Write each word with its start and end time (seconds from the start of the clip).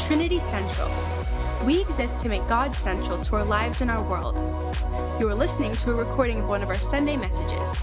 Trinity 0.00 0.40
Central. 0.40 0.90
We 1.64 1.80
exist 1.80 2.20
to 2.22 2.28
make 2.28 2.46
God 2.48 2.74
central 2.74 3.22
to 3.22 3.36
our 3.36 3.44
lives 3.44 3.80
and 3.80 3.90
our 3.90 4.02
world. 4.02 4.36
You 5.20 5.28
are 5.28 5.34
listening 5.34 5.72
to 5.72 5.92
a 5.92 5.94
recording 5.94 6.40
of 6.40 6.48
one 6.48 6.62
of 6.62 6.68
our 6.68 6.80
Sunday 6.80 7.16
messages. 7.16 7.74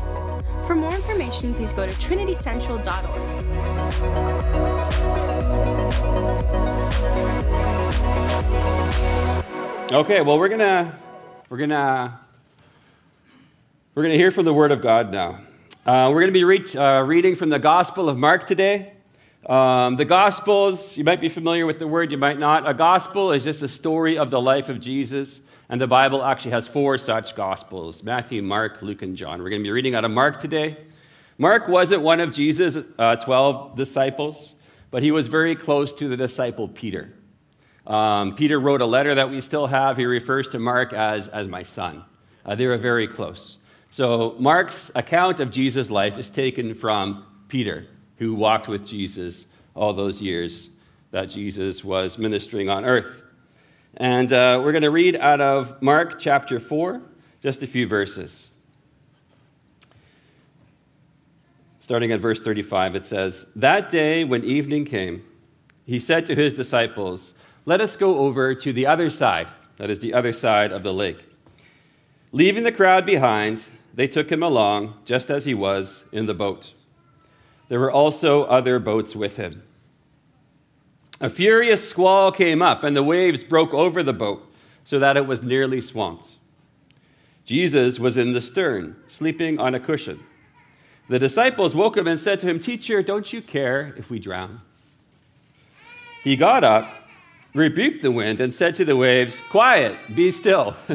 For 0.65 0.75
more 0.75 0.93
information, 0.93 1.53
please 1.53 1.73
go 1.73 1.85
to 1.85 1.93
trinitycentral.org. 1.93 4.27
Okay, 9.89 10.21
well 10.21 10.37
we're 10.37 10.49
gonna 10.49 10.99
we're 11.49 11.57
gonna 11.57 12.19
we're 13.95 14.03
gonna 14.03 14.15
hear 14.15 14.31
from 14.31 14.43
the 14.43 14.53
Word 14.53 14.71
of 14.71 14.81
God 14.81 15.13
now. 15.13 15.39
Uh, 15.85 16.11
we're 16.13 16.19
gonna 16.19 16.33
be 16.33 16.43
re- 16.43 16.75
uh, 16.75 17.03
reading 17.03 17.35
from 17.35 17.49
the 17.49 17.59
Gospel 17.59 18.09
of 18.09 18.17
Mark 18.17 18.47
today. 18.47 18.91
Um, 19.45 19.95
the 19.95 20.05
Gospels, 20.05 20.97
you 20.97 21.03
might 21.03 21.21
be 21.21 21.29
familiar 21.29 21.65
with 21.65 21.79
the 21.79 21.87
word, 21.87 22.11
you 22.11 22.17
might 22.17 22.39
not. 22.39 22.67
A 22.67 22.73
gospel 22.73 23.31
is 23.31 23.43
just 23.43 23.61
a 23.61 23.67
story 23.67 24.17
of 24.17 24.29
the 24.29 24.41
life 24.41 24.67
of 24.67 24.79
Jesus, 24.79 25.39
and 25.69 25.79
the 25.79 25.87
Bible 25.87 26.23
actually 26.23 26.51
has 26.51 26.67
four 26.67 26.97
such 26.97 27.35
Gospels 27.35 28.03
Matthew, 28.03 28.41
Mark, 28.41 28.81
Luke, 28.81 29.03
and 29.03 29.15
John. 29.15 29.41
We're 29.41 29.49
going 29.49 29.61
to 29.61 29.67
be 29.67 29.71
reading 29.71 29.95
out 29.95 30.03
of 30.03 30.11
Mark 30.11 30.39
today. 30.39 30.77
Mark 31.37 31.67
wasn't 31.67 32.01
one 32.01 32.19
of 32.19 32.31
Jesus' 32.31 32.77
uh, 32.97 33.15
12 33.17 33.75
disciples, 33.75 34.53
but 34.89 35.03
he 35.03 35.11
was 35.11 35.27
very 35.27 35.55
close 35.55 35.93
to 35.93 36.07
the 36.07 36.17
disciple 36.17 36.67
Peter. 36.67 37.13
Um, 37.85 38.35
Peter 38.35 38.59
wrote 38.59 38.81
a 38.81 38.85
letter 38.85 39.15
that 39.15 39.29
we 39.29 39.39
still 39.39 39.67
have. 39.67 39.97
He 39.97 40.05
refers 40.05 40.49
to 40.49 40.59
Mark 40.59 40.93
as, 40.93 41.27
as 41.29 41.47
my 41.47 41.63
son. 41.63 42.03
Uh, 42.43 42.55
they 42.55 42.65
were 42.65 42.77
very 42.77 43.07
close. 43.07 43.57
So, 43.91 44.35
Mark's 44.39 44.91
account 44.95 45.39
of 45.39 45.51
Jesus' 45.51 45.89
life 45.89 46.17
is 46.17 46.29
taken 46.29 46.73
from 46.73 47.25
Peter 47.47 47.87
who 48.17 48.33
walked 48.35 48.67
with 48.67 48.85
Jesus 48.85 49.45
all 49.75 49.93
those 49.93 50.21
years 50.21 50.69
that 51.11 51.25
Jesus 51.25 51.83
was 51.83 52.17
ministering 52.17 52.69
on 52.69 52.85
earth. 52.85 53.23
And 53.95 54.31
uh, 54.31 54.61
we're 54.63 54.71
going 54.71 54.83
to 54.83 54.91
read 54.91 55.15
out 55.15 55.41
of 55.41 55.81
Mark 55.81 56.19
chapter 56.19 56.59
4, 56.59 57.01
just 57.41 57.63
a 57.63 57.67
few 57.67 57.87
verses. 57.87 58.49
Starting 61.79 62.11
at 62.11 62.19
verse 62.19 62.39
35, 62.39 62.95
it 62.95 63.05
says, 63.05 63.45
That 63.55 63.89
day 63.89 64.23
when 64.23 64.43
evening 64.43 64.85
came, 64.85 65.23
he 65.85 65.99
said 65.99 66.25
to 66.25 66.35
his 66.35 66.53
disciples, 66.53 67.33
Let 67.65 67.79
us 67.79 67.95
go 67.95 68.19
over 68.19 68.53
to 68.53 68.73
the 68.73 68.85
other 68.85 69.09
side, 69.09 69.47
that 69.77 69.89
is, 69.89 69.99
the 69.99 70.13
other 70.13 70.33
side 70.33 70.71
of 70.71 70.83
the 70.83 70.93
lake. 70.93 71.23
Leaving 72.33 72.63
the 72.63 72.71
crowd 72.71 73.05
behind, 73.05 73.69
they 73.93 74.07
took 74.07 74.29
him 74.29 74.43
along, 74.43 74.95
just 75.05 75.31
as 75.31 75.45
he 75.45 75.53
was, 75.53 76.03
in 76.11 76.25
the 76.25 76.33
boat. 76.33 76.73
There 77.69 77.79
were 77.79 77.91
also 77.91 78.43
other 78.45 78.79
boats 78.79 79.15
with 79.15 79.37
him. 79.37 79.63
A 81.19 81.29
furious 81.29 81.87
squall 81.87 82.31
came 82.31 82.61
up, 82.61 82.83
and 82.83 82.95
the 82.95 83.03
waves 83.03 83.43
broke 83.43 83.73
over 83.73 84.03
the 84.03 84.13
boat 84.13 84.47
so 84.83 84.99
that 84.99 85.17
it 85.17 85.25
was 85.27 85.43
nearly 85.43 85.81
swamped. 85.81 86.29
Jesus 87.43 87.99
was 87.99 88.17
in 88.17 88.33
the 88.33 88.41
stern, 88.41 88.95
sleeping 89.07 89.59
on 89.59 89.73
a 89.73 89.79
cushion. 89.79 90.19
The 91.09 91.17
disciples 91.17 91.73
woke 91.73 91.97
him 91.97 92.07
and 92.07 92.19
said 92.19 92.39
to 92.41 92.47
him, 92.47 92.59
Teacher, 92.59 93.01
don't 93.01 93.31
you 93.31 93.41
care 93.41 93.93
if 93.97 94.09
we 94.09 94.19
drown? 94.19 94.61
He 96.23 96.35
got 96.35 96.65
up, 96.65 96.85
rebuked 97.53 98.01
the 98.01 98.11
wind, 98.11 98.41
and 98.41 98.53
said 98.53 98.75
to 98.75 98.85
the 98.85 98.97
waves, 98.97 99.41
Quiet, 99.49 99.95
be 100.13 100.31
still. 100.31 100.75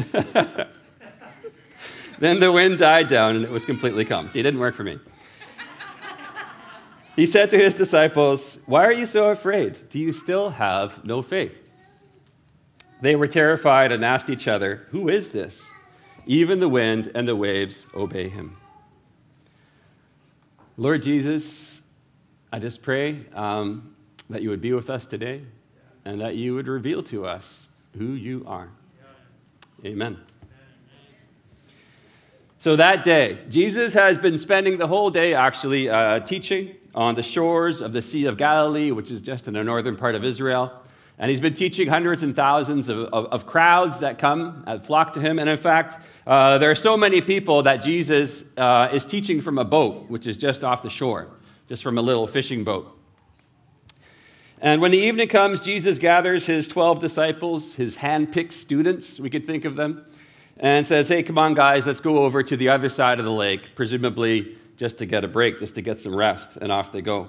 then 2.19 2.39
the 2.41 2.53
wind 2.53 2.79
died 2.79 3.09
down 3.09 3.37
and 3.37 3.45
it 3.45 3.51
was 3.51 3.65
completely 3.65 4.05
calm. 4.05 4.31
See, 4.31 4.41
it 4.41 4.43
didn't 4.43 4.61
work 4.61 4.75
for 4.75 4.85
me. 4.85 4.99
He 7.15 7.27
said 7.27 7.51
to 7.51 7.59
his 7.59 7.75
disciples, 7.75 8.59
Why 8.65 8.87
are 8.87 8.93
you 8.93 9.05
so 9.05 9.31
afraid? 9.31 9.79
Do 9.91 9.99
you 9.99 10.13
still 10.13 10.51
have 10.51 11.05
no 11.05 11.21
faith? 11.21 11.69
They 13.03 13.17
were 13.17 13.27
terrified 13.27 13.93
and 13.93 14.05
asked 14.05 14.31
each 14.31 14.49
other, 14.49 14.87
Who 14.91 15.09
is 15.09 15.29
this? 15.29 15.71
Even 16.25 16.61
the 16.61 16.69
wind 16.69 17.11
and 17.15 17.29
the 17.29 17.37
waves 17.37 17.87
obey 17.95 18.29
him. 18.29 18.57
Lord 20.79 21.03
Jesus, 21.03 21.83
I 22.53 22.59
just 22.59 22.83
pray 22.83 23.27
um, 23.35 23.95
that 24.31 24.43
you 24.43 24.49
would 24.51 24.61
be 24.61 24.73
with 24.73 24.89
us 24.89 25.05
today 25.05 25.43
and 26.05 26.21
that 26.21 26.37
you 26.37 26.55
would 26.55 26.69
reveal 26.69 27.03
to 27.05 27.27
us 27.27 27.69
who 27.99 28.15
you 28.15 28.45
are. 28.47 28.71
Amen. 29.85 30.19
So 32.59 32.77
that 32.77 33.05
day, 33.05 33.39
Jesus 33.51 33.93
has 33.95 34.17
been 34.17 34.39
spending 34.39 34.79
the 34.79 34.87
whole 34.87 35.11
day 35.11 35.35
actually 35.35 35.91
uh, 35.91 36.21
teaching 36.21 36.77
on 36.95 37.15
the 37.15 37.23
shores 37.23 37.81
of 37.81 37.93
the 37.93 38.03
Sea 38.03 38.27
of 38.27 38.37
Galilee, 38.37 38.91
which 38.91 39.11
is 39.11 39.23
just 39.23 39.49
in 39.49 39.55
the 39.55 39.65
northern 39.65 39.97
part 39.97 40.15
of 40.15 40.25
Israel. 40.25 40.73
And 41.19 41.31
he's 41.31 41.41
been 41.41 41.55
teaching 41.55 41.89
hundreds 41.89 42.23
and 42.23 42.35
thousands 42.35 42.89
of, 42.89 42.99
of, 43.13 43.27
of 43.27 43.47
crowds 43.47 44.01
that 44.01 44.19
come, 44.19 44.65
flock 44.83 45.13
to 45.13 45.21
him. 45.21 45.39
And 45.39 45.49
in 45.49 45.57
fact, 45.57 46.05
uh, 46.27 46.59
there 46.59 46.71
are 46.71 46.75
so 46.75 46.97
many 46.97 47.21
people 47.21 47.63
that 47.63 47.77
Jesus 47.77 48.45
uh, 48.57 48.89
is 48.93 49.05
teaching 49.05 49.41
from 49.41 49.59
a 49.59 49.65
boat, 49.65 50.11
which 50.11 50.27
is 50.27 50.37
just 50.37 50.65
off 50.65 50.83
the 50.83 50.91
shore, 50.91 51.29
just 51.69 51.83
from 51.83 51.99
a 51.99 52.03
little 52.03 52.27
fishing 52.27 52.65
boat. 52.65 52.99
And 54.61 54.81
when 54.81 54.91
the 54.91 54.99
evening 54.99 55.29
comes, 55.29 55.61
Jesus 55.61 55.99
gathers 55.99 56.47
his 56.47 56.69
12 56.69 57.01
disciples, 57.01 57.75
his 57.75 57.97
hand 57.97 58.33
picked 58.33 58.53
students, 58.53 59.19
we 59.19 59.29
could 59.29 59.45
think 59.47 59.65
of 59.65 59.77
them, 59.77 60.05
and 60.57 60.87
says, 60.87 61.09
Hey, 61.09 61.23
come 61.25 61.37
on, 61.37 61.55
guys, 61.55 61.85
let's 61.87 62.01
go 62.01 62.19
over 62.19 62.43
to 62.45 62.57
the 62.57 62.69
other 62.69 62.89
side 62.89 63.19
of 63.19 63.25
the 63.25 63.33
lake, 63.33 63.75
presumably 63.75 64.57
just 64.83 64.99
to 64.99 65.07
get 65.07 65.23
a 65.23 65.29
break, 65.29 65.61
just 65.61 65.77
to 65.77 65.81
get 65.81 66.01
some 66.01 66.13
rest, 66.13 66.57
and 66.57 66.73
off 66.73 66.91
they 66.91 67.01
go. 67.01 67.29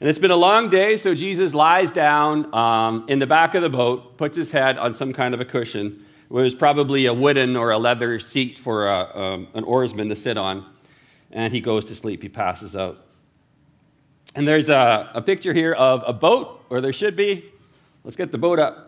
And 0.00 0.08
it's 0.10 0.18
been 0.18 0.30
a 0.30 0.36
long 0.36 0.68
day, 0.68 0.98
so 0.98 1.14
Jesus 1.14 1.54
lies 1.54 1.90
down 1.90 2.54
um, 2.54 3.06
in 3.08 3.18
the 3.18 3.26
back 3.26 3.54
of 3.54 3.62
the 3.62 3.70
boat, 3.70 4.18
puts 4.18 4.36
his 4.36 4.50
head 4.50 4.76
on 4.76 4.92
some 4.92 5.14
kind 5.14 5.32
of 5.32 5.40
a 5.40 5.46
cushion. 5.46 6.04
It 6.28 6.30
was 6.30 6.54
probably 6.54 7.06
a 7.06 7.14
wooden 7.14 7.56
or 7.56 7.70
a 7.70 7.78
leather 7.78 8.20
seat 8.20 8.58
for 8.58 8.86
a, 8.86 9.18
um, 9.18 9.48
an 9.54 9.64
oarsman 9.64 10.10
to 10.10 10.14
sit 10.14 10.36
on, 10.36 10.66
and 11.32 11.54
he 11.54 11.62
goes 11.62 11.86
to 11.86 11.94
sleep. 11.94 12.22
He 12.22 12.28
passes 12.28 12.76
out. 12.76 13.02
And 14.34 14.46
there's 14.46 14.68
a, 14.68 15.10
a 15.14 15.22
picture 15.22 15.54
here 15.54 15.72
of 15.72 16.04
a 16.06 16.12
boat, 16.12 16.66
or 16.68 16.82
there 16.82 16.92
should 16.92 17.16
be. 17.16 17.46
Let's 18.04 18.14
get 18.14 18.30
the 18.30 18.36
boat 18.36 18.58
up. 18.58 18.87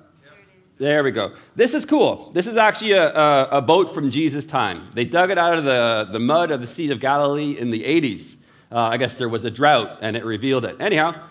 There 0.81 1.05
we 1.05 1.11
go. 1.11 1.35
This 1.55 1.75
is 1.75 1.85
cool. 1.85 2.31
This 2.33 2.47
is 2.47 2.57
actually 2.57 2.93
a, 2.93 3.15
a, 3.15 3.49
a, 3.59 3.61
boat 3.61 3.93
from 3.93 4.09
Jesus' 4.09 4.47
time. 4.47 4.89
They 4.95 5.05
dug 5.05 5.31
it 5.31 5.37
out 5.37 5.59
of 5.59 5.65
the, 5.65 6.09
the 6.11 6.19
mud 6.19 6.51
of 6.51 6.63
the 6.63 6.67
Sea 6.67 6.91
of 6.91 7.01
Galilee 7.01 7.59
in 7.59 7.71
the 7.71 7.83
80s. 7.83 8.37
Uh, 8.73 8.79
I 8.79 8.97
guess 8.97 9.19
there 9.19 9.29
was 9.29 9.45
a 9.45 9.51
drought 9.51 9.99
and 10.01 10.17
it 10.17 10.25
revealed 10.25 10.65
it. 10.65 10.81
Anyhow, 10.81 11.23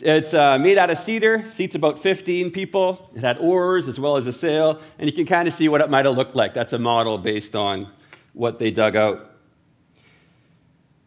it's 0.00 0.34
uh, 0.34 0.58
made 0.58 0.76
out 0.76 0.90
of 0.90 0.98
cedar, 0.98 1.42
seats 1.48 1.74
about 1.74 1.98
15 1.98 2.50
people. 2.50 3.10
It 3.16 3.20
had 3.20 3.38
oars 3.38 3.88
as 3.88 3.98
well 3.98 4.18
as 4.18 4.26
a 4.26 4.34
sail, 4.34 4.78
and 4.98 5.08
you 5.08 5.16
can 5.16 5.24
kind 5.24 5.48
of 5.48 5.54
see 5.54 5.70
what 5.70 5.80
it 5.80 5.88
might 5.88 6.04
have 6.04 6.14
looked 6.14 6.34
like. 6.34 6.52
That's 6.52 6.74
a 6.74 6.78
model 6.78 7.16
based 7.16 7.56
on 7.56 7.90
what 8.34 8.58
they 8.58 8.70
dug 8.70 8.96
out. 8.96 9.30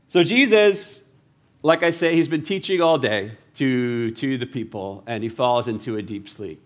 So, 0.07 0.23
Jesus, 0.23 1.03
like 1.61 1.83
I 1.83 1.91
say, 1.91 2.15
he's 2.15 2.27
been 2.27 2.43
teaching 2.43 2.81
all 2.81 2.97
day 2.97 3.33
to, 3.57 4.09
to 4.09 4.39
the 4.39 4.47
people, 4.47 5.03
and 5.05 5.21
he 5.21 5.29
falls 5.29 5.67
into 5.67 5.97
a 5.97 6.01
deep 6.01 6.27
sleep. 6.27 6.59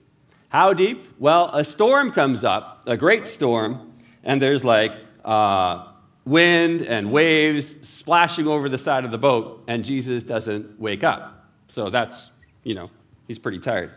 How 0.49 0.73
deep? 0.73 1.03
Well, 1.19 1.49
a 1.53 1.63
storm 1.63 2.11
comes 2.11 2.43
up, 2.43 2.83
a 2.87 2.95
great 2.95 3.27
storm, 3.27 3.93
and 4.23 4.41
there's 4.41 4.63
like 4.63 4.93
uh, 5.25 5.87
wind 6.25 6.81
and 6.81 7.11
waves 7.11 7.75
splashing 7.81 8.47
over 8.47 8.69
the 8.69 8.77
side 8.77 9.03
of 9.03 9.11
the 9.11 9.17
boat, 9.17 9.63
and 9.67 9.83
Jesus 9.83 10.23
doesn't 10.23 10.79
wake 10.79 11.03
up. 11.03 11.49
So 11.67 11.89
that's, 11.89 12.31
you 12.63 12.75
know, 12.75 12.89
he's 13.27 13.39
pretty 13.39 13.59
tired. 13.59 13.91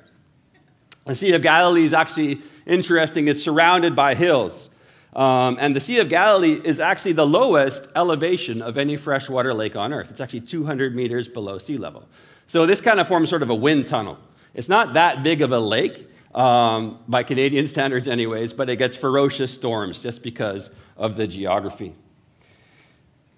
The 1.07 1.17
Sea 1.17 1.33
of 1.33 1.43
Galilee 1.43 1.85
is 1.85 1.93
actually 1.93 2.41
interesting. 2.67 3.29
It's 3.29 3.43
surrounded 3.43 3.97
by 3.97 4.15
hills. 4.15 4.71
Um, 5.15 5.57
and 5.61 5.75
the 5.75 5.81
Sea 5.81 5.99
of 5.99 6.09
Galilee 6.09 6.61
is 6.65 6.79
actually 6.79 7.13
the 7.13 7.27
lowest 7.27 7.89
elevation 7.97 8.63
of 8.63 8.79
any 8.79 8.97
freshwater 8.97 9.55
lake 9.55 9.77
on 9.77 9.93
earth. 9.93 10.11
It's 10.11 10.21
actually 10.21 10.43
200 10.43 10.95
meters 10.95 11.27
below 11.29 11.59
sea 11.59 11.79
level. 11.79 12.07
So 12.47 12.67
this 12.67 12.81
kind 12.81 13.01
of 13.01 13.09
forms 13.09 13.29
sort 13.31 13.43
of 13.43 13.51
a 13.51 13.55
wind 13.55 13.87
tunnel. 13.87 14.19
It's 14.55 14.69
not 14.69 14.95
that 14.95 15.23
big 15.23 15.43
of 15.43 15.53
a 15.53 15.59
lake, 15.59 16.09
um, 16.35 16.99
by 17.09 17.23
Canadian 17.23 17.67
standards, 17.67 18.07
anyways, 18.07 18.53
but 18.53 18.71
it 18.71 18.77
gets 18.77 18.97
ferocious 18.97 19.53
storms 19.53 20.03
just 20.03 20.23
because 20.23 20.71
of 20.97 21.17
the 21.17 21.27
geography. 21.27 21.95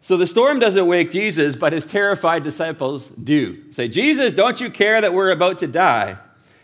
So 0.03 0.17
the 0.17 0.27
storm 0.27 0.59
doesn't 0.59 0.87
wake 0.87 1.11
Jesus, 1.11 1.55
but 1.55 1.73
his 1.73 1.87
terrified 1.87 2.43
disciples 2.43 3.09
do. 3.09 3.73
Say, 3.73 3.89
Jesus, 3.89 4.35
don't 4.35 4.61
you 4.61 4.69
care 4.69 5.01
that 5.01 5.15
we're 5.15 5.31
about 5.31 5.61
to 5.61 5.69
die? 5.69 6.19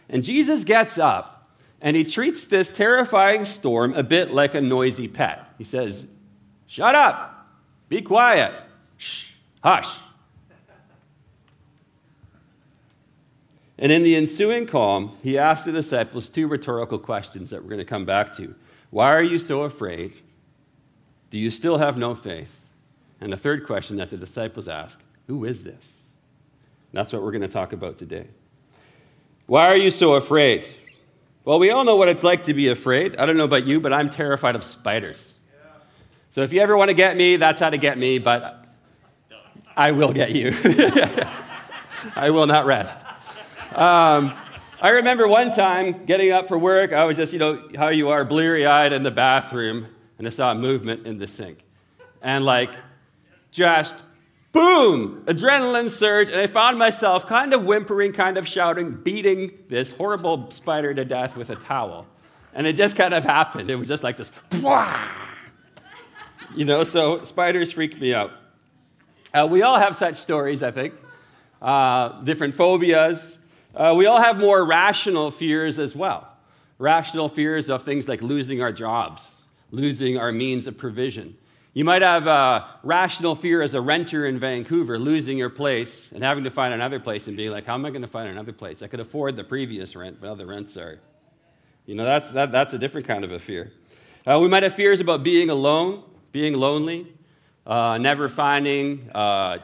And 0.08 0.24
Jesus 0.24 0.64
gets 0.64 0.98
up 0.98 1.48
and 1.80 1.96
he 1.96 2.02
treats 2.02 2.44
this 2.44 2.70
terrifying 2.70 3.44
storm 3.44 3.94
a 3.94 4.02
bit 4.02 4.32
like 4.32 4.54
a 4.54 4.60
noisy 4.60 5.06
pet. 5.06 5.44
He 5.56 5.64
says, 5.64 6.06
Shut 6.66 6.94
up, 6.94 7.48
be 7.88 8.02
quiet, 8.02 8.52
shh, 8.96 9.34
hush. 9.62 9.98
And 13.78 13.92
in 13.92 14.02
the 14.02 14.16
ensuing 14.16 14.66
calm, 14.66 15.16
he 15.22 15.38
asked 15.38 15.64
the 15.64 15.72
disciples 15.72 16.28
two 16.28 16.48
rhetorical 16.48 16.98
questions 16.98 17.50
that 17.50 17.62
we're 17.62 17.70
going 17.70 17.78
to 17.78 17.84
come 17.84 18.04
back 18.04 18.34
to. 18.36 18.54
Why 18.90 19.14
are 19.14 19.22
you 19.22 19.38
so 19.38 19.62
afraid? 19.62 20.14
Do 21.30 21.38
you 21.38 21.50
still 21.50 21.78
have 21.78 21.96
no 21.96 22.14
faith? 22.14 22.68
And 23.20 23.32
the 23.32 23.36
third 23.36 23.66
question 23.66 23.96
that 23.96 24.10
the 24.10 24.16
disciples 24.16 24.68
ask 24.68 24.98
Who 25.26 25.44
is 25.44 25.62
this? 25.62 25.74
And 25.74 26.98
that's 26.98 27.12
what 27.12 27.22
we're 27.22 27.32
going 27.32 27.42
to 27.42 27.48
talk 27.48 27.72
about 27.72 27.98
today. 27.98 28.26
Why 29.46 29.68
are 29.68 29.76
you 29.76 29.90
so 29.90 30.14
afraid? 30.14 30.66
Well, 31.44 31.58
we 31.58 31.70
all 31.70 31.84
know 31.84 31.96
what 31.96 32.08
it's 32.08 32.22
like 32.22 32.44
to 32.44 32.54
be 32.54 32.68
afraid. 32.68 33.16
I 33.16 33.26
don't 33.26 33.36
know 33.36 33.44
about 33.44 33.66
you, 33.66 33.80
but 33.80 33.92
I'm 33.92 34.10
terrified 34.10 34.56
of 34.56 34.64
spiders. 34.64 35.32
So 36.32 36.42
if 36.42 36.52
you 36.52 36.60
ever 36.60 36.76
want 36.76 36.90
to 36.90 36.94
get 36.94 37.16
me, 37.16 37.36
that's 37.36 37.60
how 37.60 37.70
to 37.70 37.78
get 37.78 37.96
me, 37.96 38.18
but 38.18 38.66
I 39.76 39.92
will 39.92 40.12
get 40.12 40.32
you. 40.32 40.54
I 42.14 42.30
will 42.30 42.46
not 42.46 42.66
rest. 42.66 43.00
Um, 43.74 44.34
I 44.80 44.90
remember 44.90 45.26
one 45.26 45.50
time 45.50 46.04
getting 46.06 46.30
up 46.30 46.48
for 46.48 46.58
work, 46.58 46.92
I 46.92 47.04
was 47.04 47.16
just, 47.16 47.32
you 47.32 47.38
know, 47.38 47.68
how 47.76 47.88
you 47.88 48.10
are, 48.10 48.24
bleary 48.24 48.64
eyed 48.64 48.92
in 48.92 49.02
the 49.02 49.10
bathroom, 49.10 49.86
and 50.18 50.26
I 50.26 50.30
saw 50.30 50.52
a 50.52 50.54
movement 50.54 51.06
in 51.06 51.18
the 51.18 51.26
sink. 51.26 51.64
And 52.22 52.44
like, 52.44 52.70
just 53.50 53.94
boom, 54.52 55.24
adrenaline 55.26 55.90
surge, 55.90 56.28
and 56.28 56.40
I 56.40 56.46
found 56.46 56.78
myself 56.78 57.26
kind 57.26 57.52
of 57.52 57.64
whimpering, 57.64 58.12
kind 58.12 58.38
of 58.38 58.46
shouting, 58.46 58.92
beating 58.92 59.52
this 59.68 59.92
horrible 59.92 60.50
spider 60.50 60.94
to 60.94 61.04
death 61.04 61.36
with 61.36 61.50
a 61.50 61.56
towel. 61.56 62.06
And 62.54 62.66
it 62.66 62.74
just 62.74 62.96
kind 62.96 63.14
of 63.14 63.24
happened. 63.24 63.70
It 63.70 63.76
was 63.76 63.88
just 63.88 64.02
like 64.02 64.16
this, 64.16 64.32
you 66.54 66.64
know, 66.64 66.84
so 66.84 67.24
spiders 67.24 67.72
freak 67.72 68.00
me 68.00 68.14
out. 68.14 68.32
Uh, 69.34 69.46
we 69.50 69.62
all 69.62 69.78
have 69.78 69.94
such 69.94 70.16
stories, 70.16 70.62
I 70.62 70.70
think, 70.70 70.94
uh, 71.60 72.20
different 72.22 72.54
phobias. 72.54 73.37
Uh, 73.78 73.94
we 73.96 74.04
all 74.04 74.20
have 74.20 74.36
more 74.36 74.62
rational 74.66 75.30
fears 75.30 75.78
as 75.78 75.96
well. 75.96 76.28
Rational 76.76 77.30
fears 77.30 77.70
of 77.70 77.82
things 77.82 78.08
like 78.08 78.20
losing 78.20 78.60
our 78.60 78.72
jobs, 78.72 79.42
losing 79.70 80.18
our 80.18 80.32
means 80.32 80.66
of 80.66 80.76
provision, 80.76 81.38
you 81.78 81.84
might 81.84 82.02
have 82.02 82.26
a 82.26 82.66
rational 82.82 83.36
fear 83.36 83.62
as 83.62 83.74
a 83.74 83.80
renter 83.80 84.26
in 84.26 84.36
Vancouver, 84.40 84.98
losing 84.98 85.38
your 85.38 85.48
place 85.48 86.10
and 86.12 86.24
having 86.24 86.42
to 86.42 86.50
find 86.50 86.74
another 86.74 86.98
place 86.98 87.28
and 87.28 87.36
being 87.36 87.52
like, 87.52 87.66
how 87.66 87.74
am 87.74 87.86
I 87.86 87.90
going 87.90 88.02
to 88.02 88.08
find 88.08 88.28
another 88.28 88.52
place? 88.52 88.82
I 88.82 88.88
could 88.88 88.98
afford 88.98 89.36
the 89.36 89.44
previous 89.44 89.94
rent, 89.94 90.18
but 90.20 90.26
now 90.26 90.34
the 90.34 90.44
rents 90.44 90.76
are. 90.76 90.98
You 91.86 91.94
know, 91.94 92.04
that's, 92.04 92.32
that, 92.32 92.50
that's 92.50 92.74
a 92.74 92.78
different 92.78 93.06
kind 93.06 93.22
of 93.22 93.30
a 93.30 93.38
fear. 93.38 93.70
Uh, 94.26 94.40
we 94.42 94.48
might 94.48 94.64
have 94.64 94.74
fears 94.74 94.98
about 94.98 95.22
being 95.22 95.50
alone, 95.50 96.02
being 96.32 96.54
lonely, 96.54 97.06
uh, 97.64 97.96
never 97.98 98.28
finding 98.28 99.08
uh, 99.14 99.58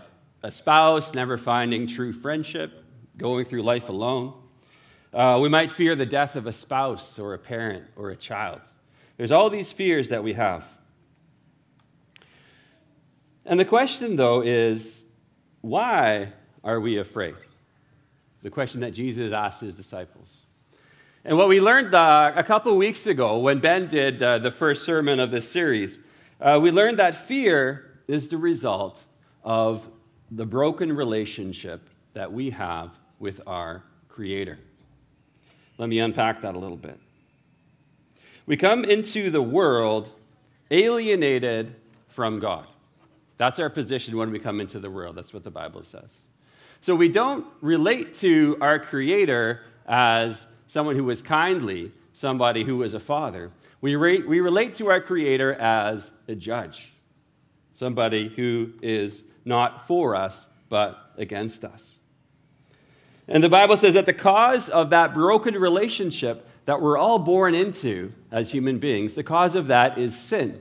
a 0.44 0.52
spouse, 0.52 1.14
never 1.14 1.36
finding 1.36 1.88
true 1.88 2.12
friendship, 2.12 2.83
going 3.16 3.44
through 3.44 3.62
life 3.62 3.88
alone. 3.88 4.34
Uh, 5.12 5.38
we 5.40 5.48
might 5.48 5.70
fear 5.70 5.94
the 5.94 6.06
death 6.06 6.34
of 6.34 6.46
a 6.46 6.52
spouse 6.52 7.18
or 7.18 7.34
a 7.34 7.38
parent 7.38 7.84
or 7.96 8.10
a 8.10 8.16
child. 8.16 8.60
There's 9.16 9.30
all 9.30 9.48
these 9.48 9.70
fears 9.70 10.08
that 10.08 10.24
we 10.24 10.32
have. 10.32 10.66
And 13.46 13.60
the 13.60 13.64
question, 13.64 14.16
though, 14.16 14.40
is 14.40 15.04
why 15.60 16.32
are 16.64 16.80
we 16.80 16.98
afraid? 16.98 17.36
The 18.42 18.50
question 18.50 18.80
that 18.80 18.90
Jesus 18.90 19.32
asked 19.32 19.60
his 19.60 19.74
disciples. 19.74 20.44
And 21.24 21.38
what 21.38 21.48
we 21.48 21.60
learned 21.60 21.94
uh, 21.94 22.32
a 22.34 22.42
couple 22.42 22.76
weeks 22.76 23.06
ago 23.06 23.38
when 23.38 23.60
Ben 23.60 23.86
did 23.86 24.22
uh, 24.22 24.38
the 24.38 24.50
first 24.50 24.84
sermon 24.84 25.20
of 25.20 25.30
this 25.30 25.48
series, 25.48 25.98
uh, 26.40 26.58
we 26.60 26.70
learned 26.70 26.98
that 26.98 27.14
fear 27.14 27.92
is 28.08 28.28
the 28.28 28.36
result 28.36 29.02
of 29.42 29.88
the 30.30 30.44
broken 30.44 30.92
relationship 30.92 31.88
that 32.14 32.32
we 32.32 32.50
have 32.50 32.98
with 33.24 33.40
our 33.46 33.82
Creator. 34.10 34.58
Let 35.78 35.88
me 35.88 35.98
unpack 35.98 36.42
that 36.42 36.54
a 36.54 36.58
little 36.58 36.76
bit. 36.76 37.00
We 38.44 38.58
come 38.58 38.84
into 38.84 39.30
the 39.30 39.40
world 39.40 40.10
alienated 40.70 41.74
from 42.08 42.38
God. 42.38 42.66
That's 43.38 43.58
our 43.58 43.70
position 43.70 44.18
when 44.18 44.30
we 44.30 44.38
come 44.38 44.60
into 44.60 44.78
the 44.78 44.90
world. 44.90 45.16
That's 45.16 45.32
what 45.32 45.42
the 45.42 45.50
Bible 45.50 45.82
says. 45.84 46.20
So 46.82 46.94
we 46.94 47.08
don't 47.08 47.46
relate 47.62 48.12
to 48.16 48.58
our 48.60 48.78
Creator 48.78 49.62
as 49.86 50.46
someone 50.66 50.94
who 50.94 51.08
is 51.08 51.22
kindly, 51.22 51.92
somebody 52.12 52.62
who 52.62 52.82
is 52.82 52.92
a 52.92 53.00
father. 53.00 53.50
We, 53.80 53.96
re- 53.96 54.22
we 54.22 54.42
relate 54.42 54.74
to 54.74 54.90
our 54.90 55.00
Creator 55.00 55.54
as 55.54 56.10
a 56.28 56.34
judge, 56.34 56.92
somebody 57.72 58.28
who 58.28 58.74
is 58.82 59.24
not 59.46 59.88
for 59.88 60.14
us, 60.14 60.46
but 60.68 61.10
against 61.16 61.64
us. 61.64 61.96
And 63.28 63.42
the 63.42 63.48
Bible 63.48 63.76
says 63.76 63.94
that 63.94 64.06
the 64.06 64.12
cause 64.12 64.68
of 64.68 64.90
that 64.90 65.14
broken 65.14 65.54
relationship 65.54 66.46
that 66.66 66.80
we're 66.80 66.98
all 66.98 67.18
born 67.18 67.54
into 67.54 68.12
as 68.30 68.50
human 68.50 68.78
beings, 68.78 69.14
the 69.14 69.22
cause 69.22 69.54
of 69.54 69.66
that 69.68 69.98
is 69.98 70.18
sin. 70.18 70.60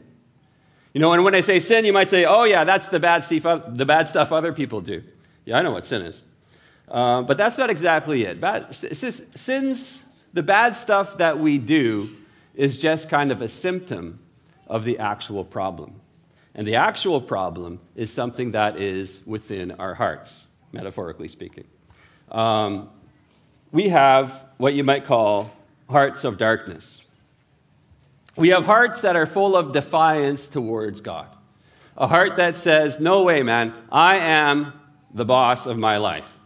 You 0.93 1.01
know, 1.01 1.11
and 1.13 1.23
when 1.23 1.33
I 1.33 1.41
say 1.41 1.59
sin, 1.59 1.85
you 1.85 1.93
might 1.93 2.09
say, 2.09 2.25
oh, 2.25 2.43
yeah, 2.43 2.63
that's 2.63 2.87
the 2.87 2.99
bad 2.99 3.23
stuff, 3.23 3.63
the 3.67 3.85
bad 3.85 4.07
stuff 4.07 4.31
other 4.31 4.53
people 4.53 4.79
do. 4.79 5.03
Yeah, 5.45 5.57
I 5.57 5.61
know 5.61 5.71
what 5.71 5.85
sin 5.85 6.03
is. 6.03 6.21
Uh, 6.87 7.23
but 7.23 7.37
that's 7.37 7.57
not 7.57 7.69
exactly 7.69 8.23
it. 8.23 8.39
Bad, 8.39 8.73
sins, 8.75 10.01
the 10.33 10.43
bad 10.43 10.77
stuff 10.77 11.17
that 11.17 11.39
we 11.39 11.57
do, 11.57 12.09
is 12.53 12.79
just 12.79 13.09
kind 13.09 13.31
of 13.31 13.41
a 13.41 13.49
symptom 13.49 14.19
of 14.67 14.83
the 14.83 14.99
actual 14.99 15.43
problem. 15.43 15.99
And 16.53 16.67
the 16.67 16.75
actual 16.75 17.19
problem 17.19 17.79
is 17.95 18.13
something 18.13 18.51
that 18.51 18.77
is 18.77 19.19
within 19.25 19.71
our 19.71 19.95
hearts, 19.95 20.45
metaphorically 20.71 21.27
speaking. 21.27 21.65
Um, 22.31 22.89
we 23.71 23.89
have 23.89 24.43
what 24.57 24.73
you 24.73 24.83
might 24.83 25.05
call 25.05 25.51
hearts 25.89 26.23
of 26.23 26.37
darkness. 26.37 27.01
We 28.35 28.49
have 28.49 28.65
hearts 28.65 29.01
that 29.01 29.15
are 29.15 29.25
full 29.25 29.55
of 29.55 29.71
defiance 29.71 30.47
towards 30.47 31.01
God. 31.01 31.27
A 31.97 32.07
heart 32.07 32.37
that 32.37 32.57
says, 32.57 32.99
No 32.99 33.23
way, 33.23 33.43
man, 33.43 33.73
I 33.91 34.17
am 34.17 34.73
the 35.13 35.25
boss 35.25 35.65
of 35.65 35.77
my 35.77 35.97
life. 35.97 36.37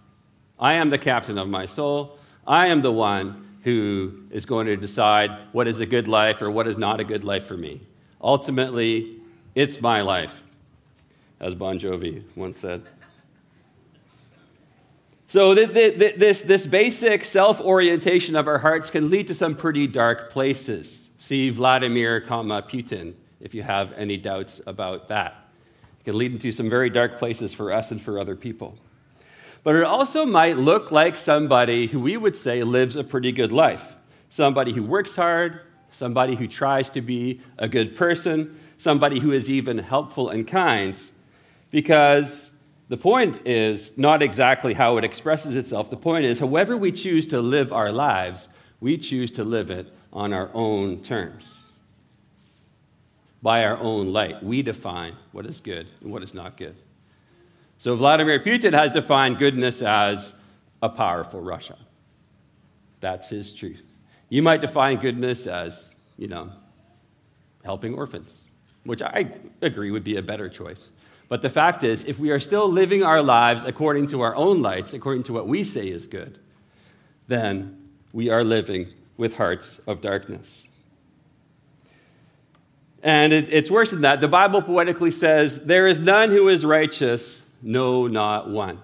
I 0.60 0.74
am 0.74 0.90
the 0.90 0.98
captain 0.98 1.38
of 1.38 1.48
my 1.48 1.66
soul. 1.66 2.18
I 2.46 2.68
am 2.68 2.82
the 2.82 2.92
one 2.92 3.60
who 3.64 4.24
is 4.32 4.46
going 4.46 4.68
to 4.68 4.76
decide 4.76 5.32
what 5.52 5.68
is 5.68 5.80
a 5.80 5.86
good 5.86 6.08
life 6.08 6.42
or 6.42 6.50
what 6.50 6.68
is 6.68 6.78
not 6.78 7.00
a 7.00 7.04
good 7.04 7.24
life 7.24 7.46
for 7.46 7.58
me. 7.58 7.82
Ultimately, 8.22 9.18
it's 9.56 9.80
my 9.82 10.02
life, 10.02 10.44
as 11.40 11.54
Bon 11.54 11.80
Jovi 11.80 12.24
once 12.36 12.58
said. 12.58 12.84
So, 15.30 15.54
this, 15.54 16.42
this 16.42 16.66
basic 16.66 17.26
self 17.26 17.60
orientation 17.60 18.38
of 18.38 18.48
our 18.48 18.60
hearts 18.60 18.90
can 18.90 19.10
lead 19.10 19.28
to 19.28 19.36
some 19.36 19.56
pretty 19.56 19.86
dark 19.86 20.30
places. 20.30 21.10
See 21.18 21.50
Vladimir, 21.50 22.22
Putin, 22.22 23.14
if 23.42 23.54
you 23.54 23.62
have 23.62 23.92
any 23.94 24.16
doubts 24.16 24.62
about 24.66 25.10
that. 25.10 25.50
It 26.00 26.06
can 26.06 26.18
lead 26.18 26.32
into 26.32 26.54
some 26.54 26.70
very 26.70 26.90
dark 26.90 27.18
places 27.18 27.54
for 27.54 27.74
us 27.74 27.92
and 27.92 28.02
for 28.02 28.20
other 28.20 28.38
people. 28.38 28.78
But 29.64 29.76
it 29.76 29.84
also 29.84 30.26
might 30.26 30.58
look 30.58 30.92
like 30.92 31.18
somebody 31.18 31.88
who 31.88 32.00
we 32.00 32.16
would 32.16 32.38
say 32.38 32.64
lives 32.64 32.96
a 32.96 33.04
pretty 33.04 33.34
good 33.34 33.52
life. 33.52 33.96
Somebody 34.30 34.72
who 34.72 34.84
works 34.84 35.18
hard, 35.18 35.60
somebody 35.92 36.36
who 36.36 36.48
tries 36.48 36.90
to 36.92 37.02
be 37.02 37.42
a 37.58 37.68
good 37.68 37.98
person, 37.98 38.58
somebody 38.78 39.20
who 39.20 39.34
is 39.34 39.50
even 39.50 39.78
helpful 39.78 40.30
and 40.30 40.48
kind. 40.48 41.02
Because 41.70 42.52
the 42.90 42.98
point 42.98 43.46
is 43.46 43.92
not 43.98 44.22
exactly 44.24 44.74
how 44.74 44.98
it 44.98 45.04
expresses 45.04 45.56
itself. 45.56 45.90
The 45.90 45.98
point 45.98 46.26
is, 46.26 46.40
however 46.40 46.78
we 46.78 46.92
choose 46.92 47.28
to 47.28 47.42
live 47.42 47.74
our 47.74 47.92
lives, 47.92 48.48
we 48.80 48.98
choose 48.98 49.32
to 49.32 49.44
live 49.44 49.70
it 49.72 49.94
on 50.14 50.32
our 50.34 50.50
own 50.54 51.02
terms. 51.02 51.56
By 53.42 53.66
our 53.66 53.78
own 53.78 54.14
light, 54.14 54.42
we 54.42 54.62
define 54.62 55.16
what 55.32 55.46
is 55.46 55.60
good 55.60 55.88
and 56.02 56.12
what 56.12 56.24
is 56.24 56.34
not 56.34 56.58
good. 56.58 56.76
So 57.78 57.96
Vladimir 57.96 58.40
Putin 58.40 58.74
has 58.74 58.92
defined 58.92 59.38
goodness 59.38 59.82
as 59.82 60.34
a 60.82 60.90
powerful 60.90 61.42
Russia. 61.42 61.78
That's 63.00 63.30
his 63.30 63.54
truth. 63.54 63.86
You 64.30 64.42
might 64.42 64.62
define 64.62 64.98
goodness 64.98 65.46
as, 65.46 65.90
you 66.18 66.28
know, 66.28 66.52
helping 67.64 67.94
orphans, 67.96 68.34
which 68.84 69.02
I 69.02 69.32
agree 69.62 69.92
would 69.92 70.04
be 70.04 70.18
a 70.18 70.22
better 70.22 70.50
choice. 70.50 70.90
But 71.30 71.42
the 71.42 71.50
fact 71.50 71.84
is, 71.84 72.04
if 72.06 72.20
we 72.20 72.32
are 72.32 72.40
still 72.40 72.72
living 72.72 73.04
our 73.04 73.22
lives 73.22 73.64
according 73.64 74.08
to 74.08 74.22
our 74.22 74.36
own 74.36 74.62
lights, 74.62 74.94
according 74.94 75.24
to 75.24 75.34
what 75.34 75.48
we 75.48 75.64
say 75.64 75.88
is 75.88 76.08
good, 76.08 76.40
then 77.28 77.90
we 78.14 78.30
are 78.30 78.44
living 78.44 78.88
with 79.18 79.36
hearts 79.36 79.80
of 79.88 80.00
darkness. 80.00 80.64
And 83.04 83.34
it, 83.34 83.54
it's 83.54 83.70
worse 83.70 83.92
than 83.92 84.02
that. 84.02 84.22
The 84.22 84.28
Bible 84.28 84.62
poetically 84.62 85.12
says, 85.12 85.62
There 85.62 85.88
is 85.88 86.00
none 86.00 86.32
who 86.32 86.48
is 86.48 86.66
righteous, 86.66 87.42
no, 87.62 88.08
not 88.08 88.50
one. 88.50 88.80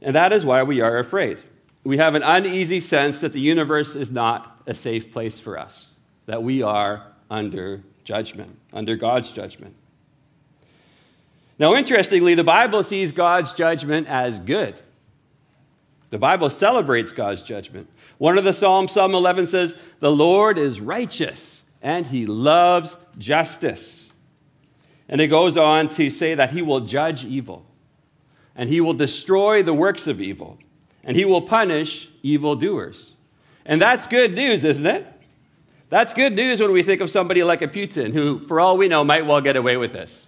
And 0.00 0.14
that 0.14 0.32
is 0.32 0.44
why 0.44 0.62
we 0.62 0.80
are 0.80 0.98
afraid. 0.98 1.38
We 1.82 1.98
have 1.98 2.14
an 2.14 2.22
uneasy 2.22 2.80
sense 2.80 3.20
that 3.20 3.32
the 3.32 3.40
universe 3.40 3.94
is 3.94 4.10
not 4.10 4.62
a 4.66 4.74
safe 4.74 5.12
place 5.12 5.38
for 5.38 5.58
us, 5.58 5.88
that 6.26 6.42
we 6.42 6.62
are 6.62 7.06
under 7.30 7.82
judgment, 8.04 8.58
under 8.72 8.96
God's 8.96 9.32
judgment. 9.32 9.74
Now, 11.58 11.74
interestingly, 11.74 12.34
the 12.34 12.44
Bible 12.44 12.82
sees 12.82 13.12
God's 13.12 13.52
judgment 13.52 14.08
as 14.08 14.38
good. 14.38 14.74
The 16.10 16.18
Bible 16.18 16.50
celebrates 16.50 17.12
God's 17.12 17.42
judgment. 17.42 17.88
One 18.18 18.38
of 18.38 18.44
the 18.44 18.52
Psalms, 18.52 18.92
Psalm 18.92 19.14
11, 19.14 19.46
says, 19.46 19.74
The 20.00 20.12
Lord 20.12 20.58
is 20.58 20.80
righteous 20.80 21.62
and 21.82 22.06
he 22.06 22.26
loves 22.26 22.96
justice. 23.18 24.10
And 25.08 25.20
it 25.20 25.28
goes 25.28 25.56
on 25.56 25.88
to 25.90 26.10
say 26.10 26.34
that 26.34 26.50
he 26.50 26.62
will 26.62 26.80
judge 26.80 27.24
evil 27.24 27.66
and 28.56 28.68
he 28.68 28.80
will 28.80 28.94
destroy 28.94 29.62
the 29.62 29.74
works 29.74 30.06
of 30.06 30.20
evil. 30.20 30.58
and 31.06 31.16
he 31.16 31.24
will 31.24 31.42
punish 31.42 32.08
evildoers. 32.22 33.12
And 33.66 33.80
that's 33.80 34.06
good 34.06 34.34
news, 34.34 34.64
isn't 34.64 34.86
it? 34.86 35.06
That's 35.94 36.12
good 36.12 36.34
news 36.34 36.60
when 36.60 36.72
we 36.72 36.82
think 36.82 37.00
of 37.00 37.08
somebody 37.08 37.44
like 37.44 37.62
a 37.62 37.68
Putin, 37.68 38.12
who, 38.12 38.44
for 38.48 38.58
all 38.58 38.76
we 38.76 38.88
know, 38.88 39.04
might 39.04 39.26
well 39.26 39.40
get 39.40 39.54
away 39.54 39.76
with 39.76 39.92
this. 39.92 40.26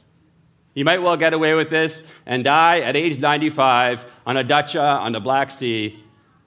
He 0.77 0.85
might 0.85 1.03
well 1.03 1.17
get 1.17 1.35
away 1.35 1.55
with 1.55 1.71
this 1.71 2.03
and 2.25 2.45
die 2.45 2.79
at 2.79 2.95
age 2.95 3.19
95 3.19 4.05
on 4.25 4.37
a 4.37 4.45
dacha 4.45 4.81
uh, 4.81 4.99
on 5.01 5.11
the 5.11 5.19
Black 5.19 5.51
Sea, 5.51 5.99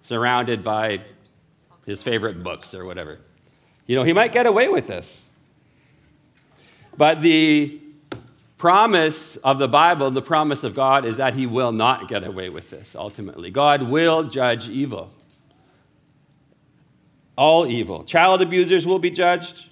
surrounded 0.04 0.64
by 0.64 1.02
his 1.86 2.02
favorite 2.02 2.44
books 2.44 2.74
or 2.74 2.86
whatever. 2.86 3.20
You 3.88 3.98
know, 3.98 4.04
he 4.04 4.14
might 4.14 4.32
get 4.32 4.46
away 4.46 4.70
with 4.70 4.88
this. 4.88 5.22
But 6.96 7.22
the 7.22 7.78
promise 8.58 9.36
of 9.36 9.60
the 9.60 9.68
Bible, 9.68 10.12
the 10.12 10.22
promise 10.22 10.64
of 10.64 10.74
God, 10.74 11.04
is 11.04 11.18
that 11.18 11.34
he 11.34 11.46
will 11.46 11.74
not 11.74 12.08
get 12.08 12.24
away 12.24 12.48
with 12.48 12.70
this 12.70 12.96
ultimately. 12.96 13.52
God 13.52 13.82
will 13.84 14.24
judge 14.24 14.70
evil. 14.70 15.12
All 17.40 17.66
evil. 17.66 18.04
Child 18.04 18.42
abusers 18.42 18.86
will 18.86 19.00
be 19.00 19.10
judged, 19.10 19.68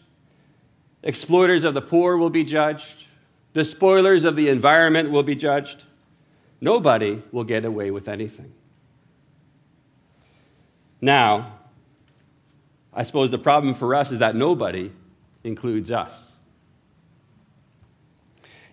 exploiters 1.03 1.65
of 1.65 1.74
the 1.74 1.81
poor 1.81 2.15
will 2.15 2.29
be 2.29 2.45
judged, 2.45 3.03
the 3.51 3.65
spoilers 3.65 4.24
of 4.24 4.38
the 4.38 4.47
environment 4.47 5.12
will 5.12 5.21
be 5.21 5.36
judged. 5.36 5.83
Nobody 6.62 7.21
will 7.33 7.43
get 7.43 7.65
away 7.65 7.91
with 7.91 8.07
anything. 8.07 8.53
Now, 11.01 11.57
I 12.93 13.03
suppose 13.03 13.31
the 13.31 13.38
problem 13.38 13.74
for 13.74 13.93
us 13.93 14.13
is 14.13 14.19
that 14.19 14.33
nobody 14.33 14.93
includes 15.43 15.91
us. 15.91 16.31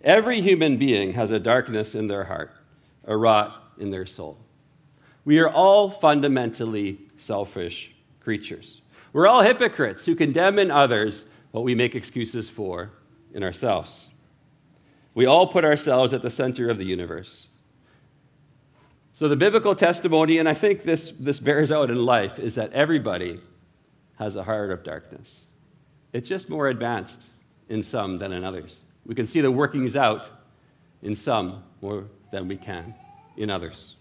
Every 0.05 0.41
human 0.41 0.77
being 0.77 1.15
has 1.15 1.33
a 1.33 1.41
darkness 1.41 1.97
in 1.97 2.07
their 2.07 2.23
heart, 2.23 2.53
a 3.05 3.17
rot 3.17 3.61
in 3.77 3.91
their 3.91 4.07
soul. 4.07 4.39
We 5.25 5.41
are 5.41 5.51
all 5.51 5.91
fundamentally 5.91 7.01
selfish 7.17 7.93
creatures. 8.21 8.83
We're 9.15 9.29
all 9.29 9.43
hypocrites 9.43 10.05
who 10.05 10.17
condemn 10.17 10.59
in 10.59 10.73
others 10.73 11.25
what 11.53 11.63
we 11.63 11.77
make 11.77 11.95
excuses 11.95 12.51
for 12.51 12.91
in 13.33 13.45
ourselves. 13.45 14.07
We 15.15 15.25
all 15.25 15.47
put 15.47 15.65
ourselves 15.65 16.13
at 16.13 16.21
the 16.21 16.31
center 16.31 16.69
of 16.69 16.79
the 16.79 16.85
universe. 16.85 17.47
So, 19.13 19.29
the 19.29 19.37
biblical 19.37 19.77
testimony, 19.77 20.39
and 20.39 20.49
I 20.49 20.55
think 20.55 20.83
this, 20.83 21.13
this 21.13 21.39
bears 21.39 21.71
out 21.71 21.91
in 21.91 22.05
life, 22.05 22.41
is 22.41 22.57
that 22.57 22.73
everybody 22.73 23.39
has 24.19 24.35
a 24.35 24.43
heart 24.43 24.73
of 24.73 24.83
darkness. 24.83 25.43
It's 26.13 26.29
just 26.29 26.49
more 26.49 26.67
advanced 26.67 27.23
in 27.69 27.85
some 27.85 28.19
than 28.19 28.33
in 28.33 28.43
others. 28.43 28.81
We 29.07 29.15
can 29.15 29.29
see 29.29 29.41
the 29.41 29.53
workings 29.53 29.95
out 29.95 30.29
in 31.03 31.15
some 31.15 31.63
more 31.81 32.07
than 32.33 32.49
we 32.49 32.57
can 32.57 32.97
in 33.37 33.49
others. 33.49 33.95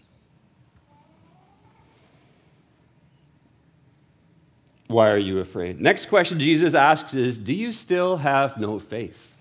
Why 4.93 5.09
are 5.09 5.17
you 5.17 5.39
afraid? 5.39 5.81
Next 5.81 6.05
question 6.05 6.39
Jesus 6.39 6.75
asks 6.75 7.15
is 7.15 7.39
Do 7.39 7.53
you 7.53 7.73
still 7.73 8.17
have 8.17 8.57
no 8.57 8.77
faith? 8.77 9.35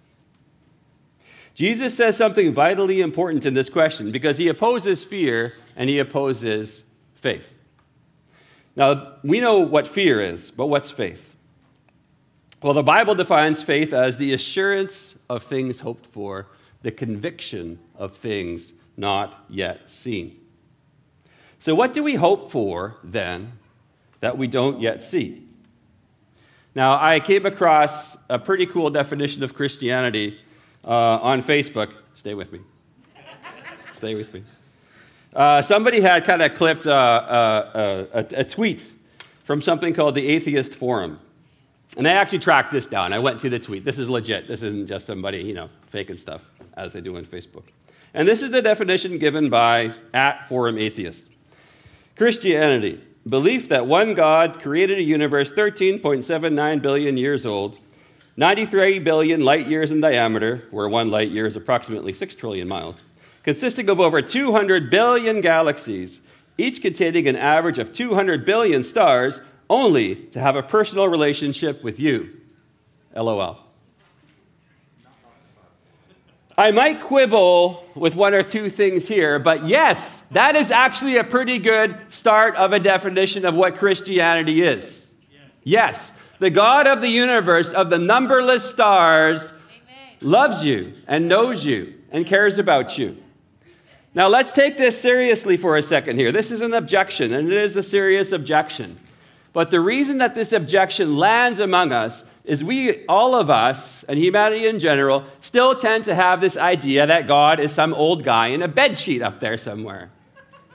Jesus 1.54 1.94
says 1.94 2.16
something 2.16 2.54
vitally 2.54 3.02
important 3.02 3.44
in 3.44 3.52
this 3.52 3.68
question 3.68 4.10
because 4.10 4.38
he 4.38 4.48
opposes 4.48 5.04
fear 5.04 5.52
and 5.76 5.90
he 5.90 5.98
opposes 5.98 6.82
faith. 7.14 7.54
Now, 8.74 9.16
we 9.22 9.40
know 9.40 9.58
what 9.58 9.86
fear 9.86 10.22
is, 10.22 10.50
but 10.50 10.68
what's 10.68 10.90
faith? 10.90 11.36
Well, 12.62 12.72
the 12.72 12.82
Bible 12.82 13.14
defines 13.14 13.62
faith 13.62 13.92
as 13.92 14.16
the 14.16 14.32
assurance 14.32 15.16
of 15.28 15.42
things 15.42 15.80
hoped 15.80 16.06
for, 16.06 16.46
the 16.80 16.90
conviction 16.90 17.78
of 17.94 18.16
things 18.16 18.72
not 18.96 19.44
yet 19.50 19.90
seen. 19.90 20.40
So, 21.58 21.74
what 21.74 21.92
do 21.92 22.02
we 22.02 22.14
hope 22.14 22.50
for 22.50 22.96
then 23.04 23.52
that 24.22 24.38
we 24.38 24.46
don't 24.46 24.80
yet 24.80 25.02
see? 25.02 25.42
Now, 26.74 26.98
I 27.02 27.20
came 27.20 27.44
across 27.44 28.16
a 28.30 28.38
pretty 28.38 28.66
cool 28.66 28.88
definition 28.88 29.42
of 29.42 29.52
Christianity 29.52 30.38
uh, 30.84 31.18
on 31.18 31.42
Facebook. 31.42 31.92
Stay 32.14 32.32
with 32.32 32.52
me. 32.52 32.60
Stay 33.92 34.14
with 34.14 34.32
me. 34.32 34.42
Uh, 35.34 35.60
somebody 35.60 36.00
had 36.00 36.24
kind 36.24 36.40
of 36.40 36.54
clipped 36.54 36.86
uh, 36.86 36.92
uh, 36.92 38.06
a, 38.14 38.40
a, 38.40 38.44
tweet 38.44 38.92
from 39.44 39.60
something 39.60 39.92
called 39.92 40.14
the 40.14 40.28
Atheist 40.28 40.74
Forum. 40.74 41.18
And 41.96 42.06
I 42.06 42.12
actually 42.12 42.38
tracked 42.38 42.70
this 42.70 42.86
down. 42.86 43.12
I 43.12 43.18
went 43.18 43.40
to 43.40 43.48
the 43.48 43.58
tweet. 43.58 43.84
This 43.84 43.98
is 43.98 44.08
legit. 44.08 44.46
This 44.46 44.62
isn't 44.62 44.86
just 44.86 45.06
somebody, 45.06 45.38
you 45.38 45.54
know, 45.54 45.68
faking 45.88 46.16
stuff 46.16 46.48
as 46.76 46.92
they 46.92 47.00
do 47.00 47.16
on 47.16 47.24
Facebook. 47.24 47.64
And 48.14 48.28
this 48.28 48.42
is 48.42 48.50
the 48.50 48.62
definition 48.62 49.18
given 49.18 49.50
by 49.50 49.94
at 50.14 50.48
Forum 50.48 50.78
Atheist 50.78 51.24
Christianity, 52.16 53.00
belief 53.28 53.68
that 53.68 53.86
one 53.86 54.14
God 54.14 54.60
created 54.60 54.98
a 54.98 55.02
universe 55.02 55.52
13.79 55.52 56.82
billion 56.82 57.16
years 57.16 57.46
old 57.46 57.78
93 58.36 58.98
billion 59.00 59.44
light 59.44 59.68
years 59.68 59.90
in 59.90 60.00
diameter, 60.00 60.62
where 60.70 60.88
one 60.88 61.10
light 61.10 61.30
year 61.30 61.46
is 61.46 61.56
approximately 61.56 62.12
6 62.12 62.34
trillion 62.34 62.66
miles, 62.66 63.02
consisting 63.42 63.90
of 63.90 64.00
over 64.00 64.22
200 64.22 64.88
billion 64.88 65.42
galaxies, 65.42 66.20
each 66.56 66.80
containing 66.80 67.28
an 67.28 67.36
average 67.36 67.78
of 67.78 67.92
200 67.92 68.44
billion 68.44 68.82
stars, 68.82 69.40
only 69.68 70.14
to 70.14 70.40
have 70.40 70.56
a 70.56 70.62
personal 70.62 71.08
relationship 71.08 71.84
with 71.84 72.00
you. 72.00 72.40
LOL. 73.14 73.58
I 76.56 76.70
might 76.70 77.00
quibble 77.00 77.86
with 77.94 78.14
one 78.14 78.34
or 78.34 78.42
two 78.42 78.68
things 78.68 79.08
here, 79.08 79.38
but 79.38 79.64
yes, 79.64 80.22
that 80.32 80.54
is 80.54 80.70
actually 80.70 81.16
a 81.16 81.24
pretty 81.24 81.58
good 81.58 81.96
start 82.10 82.56
of 82.56 82.72
a 82.72 82.78
definition 82.78 83.46
of 83.46 83.54
what 83.54 83.76
Christianity 83.76 84.62
is. 84.62 85.06
Yes, 85.64 86.12
the 86.40 86.50
God 86.50 86.86
of 86.86 87.00
the 87.00 87.08
universe, 87.08 87.70
of 87.70 87.88
the 87.88 87.98
numberless 87.98 88.68
stars, 88.68 89.52
Amen. 89.52 90.16
loves 90.20 90.64
you 90.64 90.92
and 91.06 91.28
knows 91.28 91.64
you 91.64 91.94
and 92.10 92.26
cares 92.26 92.58
about 92.58 92.98
you. 92.98 93.16
Now, 94.14 94.28
let's 94.28 94.52
take 94.52 94.76
this 94.76 95.00
seriously 95.00 95.56
for 95.56 95.78
a 95.78 95.82
second 95.82 96.18
here. 96.18 96.32
This 96.32 96.50
is 96.50 96.60
an 96.60 96.74
objection, 96.74 97.32
and 97.32 97.50
it 97.50 97.56
is 97.56 97.76
a 97.76 97.82
serious 97.82 98.30
objection. 98.30 98.98
But 99.54 99.70
the 99.70 99.80
reason 99.80 100.18
that 100.18 100.34
this 100.34 100.52
objection 100.52 101.16
lands 101.16 101.60
among 101.60 101.92
us 101.92 102.24
is 102.44 102.64
we, 102.64 103.06
all 103.06 103.34
of 103.34 103.50
us, 103.50 104.02
and 104.04 104.18
humanity 104.18 104.66
in 104.66 104.78
general, 104.80 105.24
still 105.40 105.74
tend 105.74 106.04
to 106.04 106.14
have 106.14 106.40
this 106.40 106.56
idea 106.56 107.06
that 107.06 107.28
God 107.28 107.60
is 107.60 107.72
some 107.72 107.94
old 107.94 108.24
guy 108.24 108.48
in 108.48 108.62
a 108.62 108.68
bedsheet 108.68 109.22
up 109.22 109.38
there 109.38 109.56
somewhere. 109.56 110.10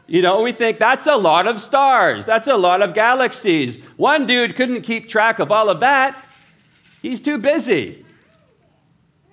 You 0.08 0.22
know, 0.22 0.42
we 0.42 0.54
think 0.54 0.80
that's 0.80 1.06
a 1.06 1.18
lot 1.18 1.48
of 1.48 1.60
stars, 1.60 2.24
that's 2.24 2.48
a 2.48 2.56
lot 2.56 2.82
of 2.82 2.94
galaxies. 2.94 3.78
One 3.98 4.26
dude 4.26 4.56
couldn't 4.56 4.82
keep 4.82 5.10
track 5.10 5.40
of 5.40 5.52
all 5.52 5.70
of 5.70 5.82
that. 5.82 6.24
He's 7.02 7.20
too 7.20 7.38
busy. 7.38 8.06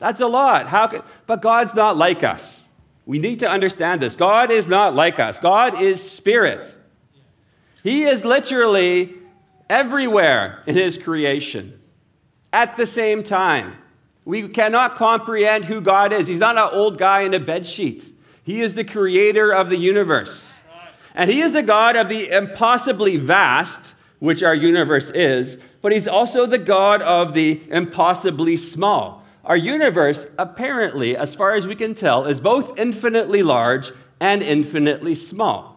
That's 0.00 0.20
a 0.20 0.26
lot. 0.26 0.66
How 0.66 0.88
could, 0.88 1.02
but 1.26 1.40
God's 1.40 1.74
not 1.74 1.96
like 1.96 2.24
us. 2.24 2.66
We 3.06 3.20
need 3.20 3.40
to 3.40 3.48
understand 3.48 4.00
this. 4.00 4.16
God 4.16 4.50
is 4.50 4.66
not 4.66 4.94
like 4.94 5.20
us. 5.20 5.38
God 5.38 5.80
is 5.80 6.02
spirit. 6.10 6.68
He 7.84 8.04
is 8.04 8.24
literally 8.24 9.14
everywhere 9.70 10.62
in 10.66 10.74
his 10.74 10.98
creation 10.98 11.78
at 12.54 12.76
the 12.76 12.86
same 12.86 13.24
time. 13.24 13.76
We 14.24 14.48
cannot 14.48 14.94
comprehend 14.94 15.64
who 15.64 15.80
God 15.80 16.12
is. 16.12 16.28
He's 16.28 16.38
not 16.38 16.56
an 16.56 16.70
old 16.72 16.96
guy 16.96 17.22
in 17.22 17.34
a 17.34 17.40
bed 17.40 17.66
sheet. 17.66 18.12
He 18.44 18.62
is 18.62 18.74
the 18.74 18.84
creator 18.84 19.52
of 19.52 19.68
the 19.68 19.76
universe. 19.76 20.44
And 21.16 21.30
he 21.30 21.40
is 21.40 21.52
the 21.52 21.62
God 21.62 21.96
of 21.96 22.08
the 22.08 22.30
impossibly 22.30 23.16
vast, 23.16 23.94
which 24.20 24.42
our 24.42 24.54
universe 24.54 25.10
is, 25.10 25.58
but 25.82 25.92
he's 25.92 26.08
also 26.08 26.46
the 26.46 26.58
God 26.58 27.02
of 27.02 27.34
the 27.34 27.60
impossibly 27.70 28.56
small. 28.56 29.24
Our 29.44 29.56
universe, 29.56 30.26
apparently, 30.38 31.16
as 31.16 31.34
far 31.34 31.54
as 31.54 31.66
we 31.66 31.74
can 31.74 31.94
tell, 31.94 32.24
is 32.24 32.40
both 32.40 32.78
infinitely 32.78 33.42
large 33.42 33.90
and 34.20 34.42
infinitely 34.42 35.16
small. 35.16 35.73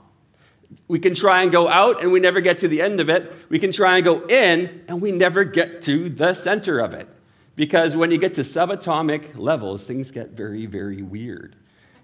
We 0.87 0.99
can 0.99 1.13
try 1.13 1.43
and 1.43 1.51
go 1.51 1.67
out 1.67 2.01
and 2.01 2.11
we 2.11 2.19
never 2.19 2.41
get 2.41 2.59
to 2.59 2.67
the 2.67 2.81
end 2.81 2.99
of 2.99 3.09
it. 3.09 3.31
We 3.49 3.59
can 3.59 3.71
try 3.71 3.97
and 3.97 4.05
go 4.05 4.25
in 4.25 4.83
and 4.87 5.01
we 5.01 5.11
never 5.11 5.43
get 5.43 5.81
to 5.83 6.09
the 6.09 6.33
center 6.33 6.79
of 6.79 6.93
it. 6.93 7.07
Because 7.55 7.95
when 7.95 8.11
you 8.11 8.17
get 8.17 8.35
to 8.35 8.41
subatomic 8.41 9.37
levels, 9.37 9.85
things 9.85 10.11
get 10.11 10.29
very, 10.29 10.65
very 10.65 11.01
weird. 11.01 11.55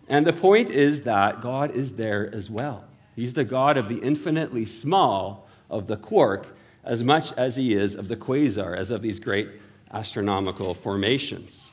And 0.10 0.26
the 0.26 0.34
point 0.34 0.70
is 0.70 1.02
that 1.02 1.42
God 1.42 1.72
is 1.72 1.94
there 1.94 2.30
as 2.34 2.50
well. 2.50 2.86
He's 3.16 3.34
the 3.34 3.44
God 3.44 3.78
of 3.78 3.88
the 3.88 4.00
infinitely 4.00 4.66
small, 4.66 5.48
of 5.70 5.88
the 5.88 5.98
quark, 5.98 6.48
as 6.84 7.04
much 7.04 7.32
as 7.34 7.56
he 7.56 7.74
is 7.74 7.96
of 7.96 8.08
the 8.08 8.16
quasar, 8.16 8.76
as 8.76 8.92
of 8.92 9.02
these 9.02 9.20
great 9.20 9.50
astronomical 9.92 10.74
formations. 10.74 11.70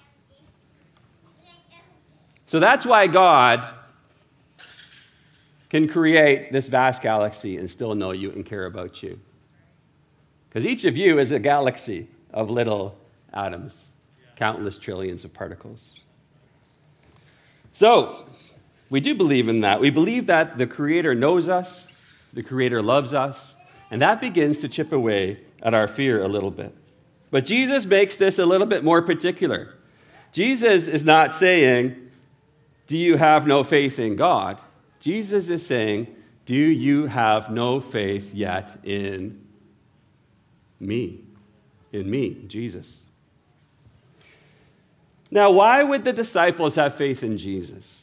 So 2.46 2.60
that's 2.60 2.84
why 2.84 3.06
God 3.06 3.66
can 5.70 5.88
create 5.88 6.52
this 6.52 6.68
vast 6.68 7.00
galaxy 7.00 7.56
and 7.56 7.70
still 7.70 7.94
know 7.94 8.10
you 8.10 8.30
and 8.32 8.44
care 8.44 8.66
about 8.66 9.02
you. 9.02 9.18
Because 10.48 10.66
each 10.66 10.84
of 10.84 10.96
you 10.96 11.18
is 11.18 11.30
a 11.30 11.38
galaxy 11.38 12.08
of 12.32 12.50
little 12.50 12.98
atoms, 13.32 13.84
countless 14.34 14.78
trillions 14.78 15.24
of 15.24 15.32
particles. 15.32 15.86
So, 17.72 18.26
we 18.90 19.00
do 19.00 19.14
believe 19.14 19.48
in 19.48 19.60
that. 19.60 19.80
We 19.80 19.90
believe 19.90 20.26
that 20.26 20.58
the 20.58 20.66
Creator 20.66 21.14
knows 21.14 21.48
us, 21.48 21.86
the 22.32 22.42
Creator 22.42 22.82
loves 22.82 23.14
us, 23.14 23.54
and 23.92 24.02
that 24.02 24.20
begins 24.20 24.60
to 24.60 24.68
chip 24.68 24.92
away 24.92 25.38
at 25.62 25.72
our 25.72 25.86
fear 25.86 26.20
a 26.20 26.28
little 26.28 26.50
bit. 26.50 26.74
But 27.30 27.44
Jesus 27.44 27.86
makes 27.86 28.16
this 28.16 28.40
a 28.40 28.46
little 28.46 28.66
bit 28.66 28.82
more 28.82 29.02
particular. 29.02 29.74
Jesus 30.32 30.88
is 30.88 31.04
not 31.04 31.32
saying, 31.32 32.10
Do 32.88 32.96
you 32.96 33.16
have 33.16 33.46
no 33.46 33.62
faith 33.62 34.00
in 34.00 34.16
God? 34.16 34.60
Jesus 35.00 35.48
is 35.48 35.66
saying, 35.66 36.14
Do 36.46 36.54
you 36.54 37.06
have 37.06 37.50
no 37.50 37.80
faith 37.80 38.34
yet 38.34 38.78
in 38.84 39.44
me? 40.78 41.24
In 41.92 42.08
me, 42.10 42.44
Jesus. 42.46 42.98
Now, 45.30 45.50
why 45.50 45.82
would 45.82 46.04
the 46.04 46.12
disciples 46.12 46.74
have 46.76 46.94
faith 46.94 47.22
in 47.22 47.38
Jesus? 47.38 48.00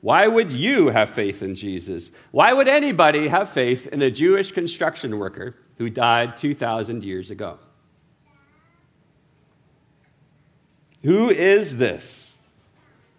Why 0.00 0.26
would 0.26 0.52
you 0.52 0.88
have 0.88 1.10
faith 1.10 1.42
in 1.42 1.54
Jesus? 1.54 2.10
Why 2.30 2.52
would 2.52 2.68
anybody 2.68 3.28
have 3.28 3.48
faith 3.48 3.86
in 3.88 4.02
a 4.02 4.10
Jewish 4.10 4.52
construction 4.52 5.18
worker 5.18 5.56
who 5.78 5.90
died 5.90 6.36
2,000 6.36 7.04
years 7.04 7.30
ago? 7.30 7.58
Who 11.02 11.30
is 11.30 11.76
this? 11.76 12.34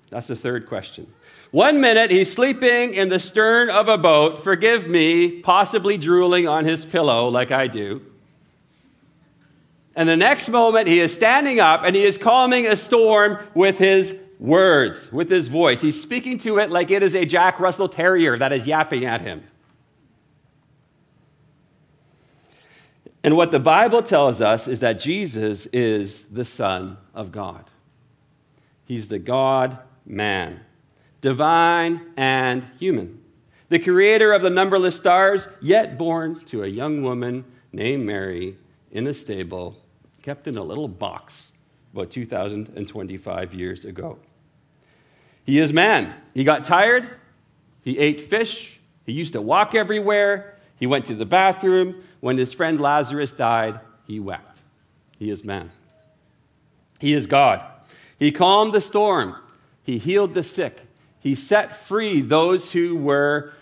That's 0.10 0.28
the 0.28 0.36
third 0.36 0.68
question. 0.68 1.08
One 1.52 1.80
minute 1.80 2.12
he's 2.12 2.32
sleeping 2.32 2.94
in 2.94 3.10
the 3.10 3.20
stern 3.20 3.70
of 3.70 3.88
a 3.88 3.98
boat, 3.98 4.44
forgive 4.44 4.88
me, 4.88 5.40
possibly 5.42 5.98
drooling 5.98 6.48
on 6.48 6.66
his 6.66 6.86
pillow 6.86 7.30
like 7.30 7.52
I 7.52 7.68
do. 7.68 8.02
And 9.96 10.08
the 10.08 10.18
next 10.18 10.50
moment 10.50 10.88
he 10.88 11.00
is 11.00 11.14
standing 11.14 11.60
up 11.60 11.82
and 11.84 11.96
he 11.96 12.04
is 12.04 12.18
calming 12.18 12.68
a 12.68 12.76
storm 12.76 13.40
with 13.56 13.80
his 13.80 14.16
words, 14.40 15.12
with 15.12 15.30
his 15.30 15.48
voice. 15.48 15.82
He's 15.82 16.00
speaking 16.00 16.38
to 16.40 16.60
it 16.60 16.70
like 16.70 16.92
it 16.92 17.02
is 17.02 17.16
a 17.16 17.26
Jack 17.26 17.60
Russell 17.60 17.90
Terrier 17.90 18.38
that 18.38 18.54
is 18.54 18.68
yapping 18.68 19.06
at 19.06 19.22
him. 19.22 19.44
And 23.24 23.36
what 23.36 23.52
the 23.52 23.60
Bible 23.60 24.04
tells 24.04 24.42
us 24.42 24.68
is 24.68 24.80
that 24.82 25.00
Jesus 25.00 25.66
is 25.68 26.22
the 26.32 26.46
Son 26.46 26.98
of 27.14 27.32
God. 27.32 27.66
He's 28.86 29.08
the 29.08 29.20
God 29.20 29.80
man, 30.06 30.62
divine 31.22 32.02
and 32.16 32.66
human, 32.80 33.22
the 33.70 33.80
creator 33.80 34.34
of 34.34 34.42
the 34.42 34.50
numberless 34.50 34.96
stars, 34.96 35.48
yet 35.62 35.98
born 35.98 36.44
to 36.46 36.64
a 36.64 36.68
young 36.68 37.02
woman 37.02 37.44
named 37.72 38.06
Mary 38.06 38.58
in 38.92 39.08
a 39.08 39.14
stable, 39.14 39.76
kept 40.22 40.48
in 40.48 40.58
a 40.58 40.64
little 40.64 40.88
box 40.88 41.52
about 41.94 42.12
2,025 42.12 43.54
years 43.54 43.86
ago. 43.86 44.18
He 45.46 45.60
is 45.60 45.72
man. 45.74 46.14
He 46.34 46.44
got 46.44 46.64
tired. 46.64 47.10
He 47.84 47.98
ate 47.98 48.22
fish. 48.22 48.80
He 49.06 49.14
used 49.14 49.34
to 49.34 49.42
walk 49.42 49.76
everywhere. 49.76 50.58
He 50.78 50.88
went 50.88 51.06
to 51.06 51.16
the 51.16 51.26
bathroom. 51.26 52.04
When 52.20 52.38
his 52.38 52.54
friend 52.54 52.80
Lazarus 52.80 53.32
died, 53.32 53.80
he 54.06 54.20
wept. 54.20 54.60
He 55.18 55.30
is 55.30 55.44
man. 55.44 55.72
He 57.00 57.14
is 57.14 57.28
God. 57.28 57.66
He 58.20 58.32
calmed 58.32 58.74
the 58.74 58.82
storm. 58.82 59.36
He 59.84 59.98
healed 59.98 60.34
the 60.34 60.44
sick. 60.44 60.87
He 61.20 61.36
set 61.36 61.76
free 61.76 62.22
those 62.22 62.72
who 62.72 62.96
were, 62.96 63.54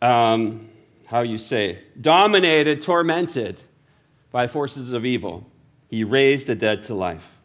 um, 0.00 0.68
how 1.06 1.20
you 1.20 1.38
say, 1.38 1.78
dominated, 2.00 2.80
tormented 2.80 3.60
by 4.30 4.46
forces 4.46 4.92
of 4.92 5.04
evil. 5.04 5.46
He 5.88 6.04
raised 6.04 6.46
the 6.46 6.54
dead 6.54 6.84
to 6.84 6.94
life. 6.94 7.38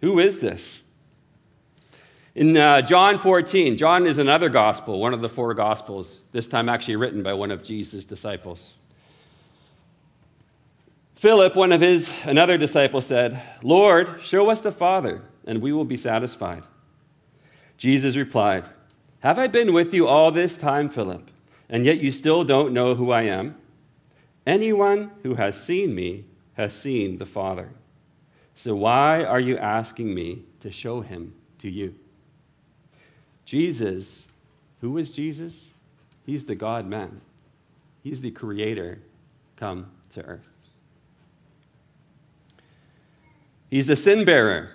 Who 0.00 0.18
is 0.18 0.40
this? 0.40 0.80
In 2.34 2.56
uh, 2.56 2.82
John 2.82 3.18
14, 3.18 3.76
John 3.76 4.06
is 4.06 4.18
another 4.18 4.48
gospel, 4.48 4.98
one 5.00 5.12
of 5.12 5.20
the 5.20 5.28
four 5.28 5.52
gospels, 5.52 6.18
this 6.32 6.48
time 6.48 6.68
actually 6.68 6.96
written 6.96 7.22
by 7.22 7.34
one 7.34 7.50
of 7.50 7.62
Jesus' 7.62 8.04
disciples. 8.04 8.72
Philip, 11.14 11.54
one 11.54 11.72
of 11.72 11.80
his 11.80 12.12
another 12.24 12.58
disciple, 12.58 13.00
said, 13.00 13.40
Lord, 13.62 14.20
show 14.22 14.50
us 14.50 14.60
the 14.60 14.72
Father, 14.72 15.22
and 15.46 15.60
we 15.60 15.72
will 15.72 15.84
be 15.84 15.96
satisfied. 15.96 16.64
Jesus 17.82 18.14
replied, 18.14 18.64
Have 19.24 19.40
I 19.40 19.48
been 19.48 19.72
with 19.72 19.92
you 19.92 20.06
all 20.06 20.30
this 20.30 20.56
time, 20.56 20.88
Philip, 20.88 21.28
and 21.68 21.84
yet 21.84 21.98
you 21.98 22.12
still 22.12 22.44
don't 22.44 22.72
know 22.72 22.94
who 22.94 23.10
I 23.10 23.22
am? 23.22 23.56
Anyone 24.46 25.10
who 25.24 25.34
has 25.34 25.60
seen 25.60 25.92
me 25.92 26.26
has 26.52 26.74
seen 26.74 27.18
the 27.18 27.26
Father. 27.26 27.70
So 28.54 28.76
why 28.76 29.24
are 29.24 29.40
you 29.40 29.58
asking 29.58 30.14
me 30.14 30.44
to 30.60 30.70
show 30.70 31.00
him 31.00 31.34
to 31.58 31.68
you? 31.68 31.96
Jesus, 33.44 34.28
who 34.80 34.96
is 34.96 35.10
Jesus? 35.10 35.70
He's 36.24 36.44
the 36.44 36.54
God 36.54 36.86
man, 36.86 37.20
He's 38.04 38.20
the 38.20 38.30
creator 38.30 39.00
come 39.56 39.90
to 40.10 40.22
earth. 40.22 40.48
He's 43.68 43.88
the 43.88 43.96
sin 43.96 44.24
bearer. 44.24 44.70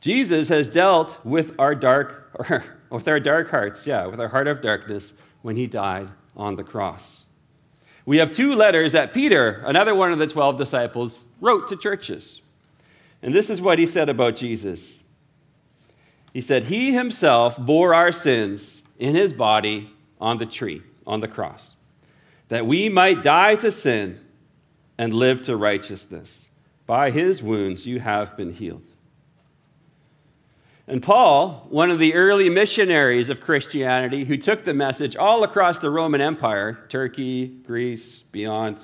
Jesus 0.00 0.48
has 0.48 0.68
dealt 0.68 1.24
with 1.24 1.54
our 1.58 1.74
dark, 1.74 2.30
or 2.34 2.64
with 2.90 3.08
our 3.08 3.20
dark 3.20 3.50
hearts, 3.50 3.86
yeah, 3.86 4.06
with 4.06 4.20
our 4.20 4.28
heart 4.28 4.46
of 4.46 4.60
darkness 4.60 5.12
when 5.42 5.56
he 5.56 5.66
died 5.66 6.08
on 6.36 6.56
the 6.56 6.64
cross. 6.64 7.24
We 8.06 8.18
have 8.18 8.30
two 8.30 8.54
letters 8.54 8.92
that 8.92 9.12
Peter, 9.12 9.62
another 9.66 9.94
one 9.94 10.12
of 10.12 10.18
the 10.18 10.26
12 10.26 10.56
disciples, 10.56 11.24
wrote 11.40 11.68
to 11.68 11.76
churches. 11.76 12.40
And 13.22 13.34
this 13.34 13.50
is 13.50 13.60
what 13.60 13.78
he 13.78 13.86
said 13.86 14.08
about 14.08 14.36
Jesus. 14.36 14.98
He 16.32 16.40
said, 16.40 16.64
He 16.64 16.92
himself 16.92 17.58
bore 17.58 17.92
our 17.92 18.12
sins 18.12 18.82
in 18.98 19.14
his 19.14 19.32
body 19.32 19.90
on 20.20 20.38
the 20.38 20.46
tree, 20.46 20.82
on 21.06 21.20
the 21.20 21.28
cross, 21.28 21.72
that 22.48 22.66
we 22.66 22.88
might 22.88 23.22
die 23.22 23.56
to 23.56 23.70
sin 23.70 24.20
and 24.96 25.12
live 25.12 25.42
to 25.42 25.56
righteousness. 25.56 26.48
By 26.86 27.10
his 27.10 27.42
wounds 27.42 27.86
you 27.86 28.00
have 28.00 28.36
been 28.36 28.54
healed. 28.54 28.86
And 30.88 31.02
Paul, 31.02 31.66
one 31.68 31.90
of 31.90 31.98
the 31.98 32.14
early 32.14 32.48
missionaries 32.48 33.28
of 33.28 33.42
Christianity, 33.42 34.24
who 34.24 34.38
took 34.38 34.64
the 34.64 34.72
message 34.72 35.16
all 35.16 35.44
across 35.44 35.78
the 35.78 35.90
Roman 35.90 36.22
Empire, 36.22 36.78
Turkey, 36.88 37.46
Greece, 37.46 38.20
beyond, 38.32 38.78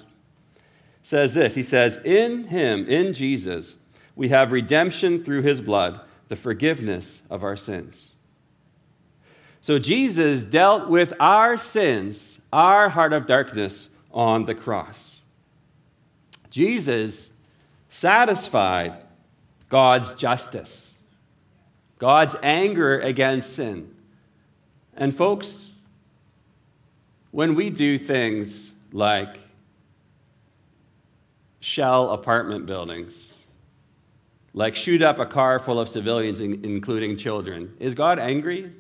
says 1.02 1.32
this 1.32 1.54
He 1.54 1.62
says, 1.62 1.96
In 2.04 2.44
him, 2.44 2.86
in 2.86 3.14
Jesus, 3.14 3.76
we 4.14 4.28
have 4.28 4.52
redemption 4.52 5.22
through 5.24 5.42
his 5.42 5.62
blood, 5.62 5.98
the 6.28 6.36
forgiveness 6.36 7.22
of 7.30 7.42
our 7.42 7.56
sins. 7.56 8.10
So 9.62 9.78
Jesus 9.78 10.44
dealt 10.44 10.90
with 10.90 11.14
our 11.18 11.56
sins, 11.56 12.38
our 12.52 12.90
heart 12.90 13.14
of 13.14 13.26
darkness, 13.26 13.88
on 14.12 14.44
the 14.44 14.54
cross. 14.54 15.20
Jesus 16.50 17.30
satisfied 17.88 18.98
God's 19.70 20.14
justice, 20.14 20.93
God's 22.04 22.36
anger 22.42 23.00
against 23.00 23.54
sin. 23.54 23.94
And, 24.94 25.16
folks, 25.16 25.72
when 27.30 27.54
we 27.54 27.70
do 27.70 27.96
things 27.96 28.72
like 28.92 29.38
shell 31.60 32.10
apartment 32.10 32.66
buildings, 32.66 33.32
like 34.52 34.76
shoot 34.76 35.00
up 35.00 35.18
a 35.18 35.24
car 35.24 35.58
full 35.58 35.80
of 35.80 35.88
civilians, 35.88 36.40
including 36.40 37.16
children, 37.16 37.74
is 37.80 37.94
God 37.94 38.18
angry? 38.18 38.70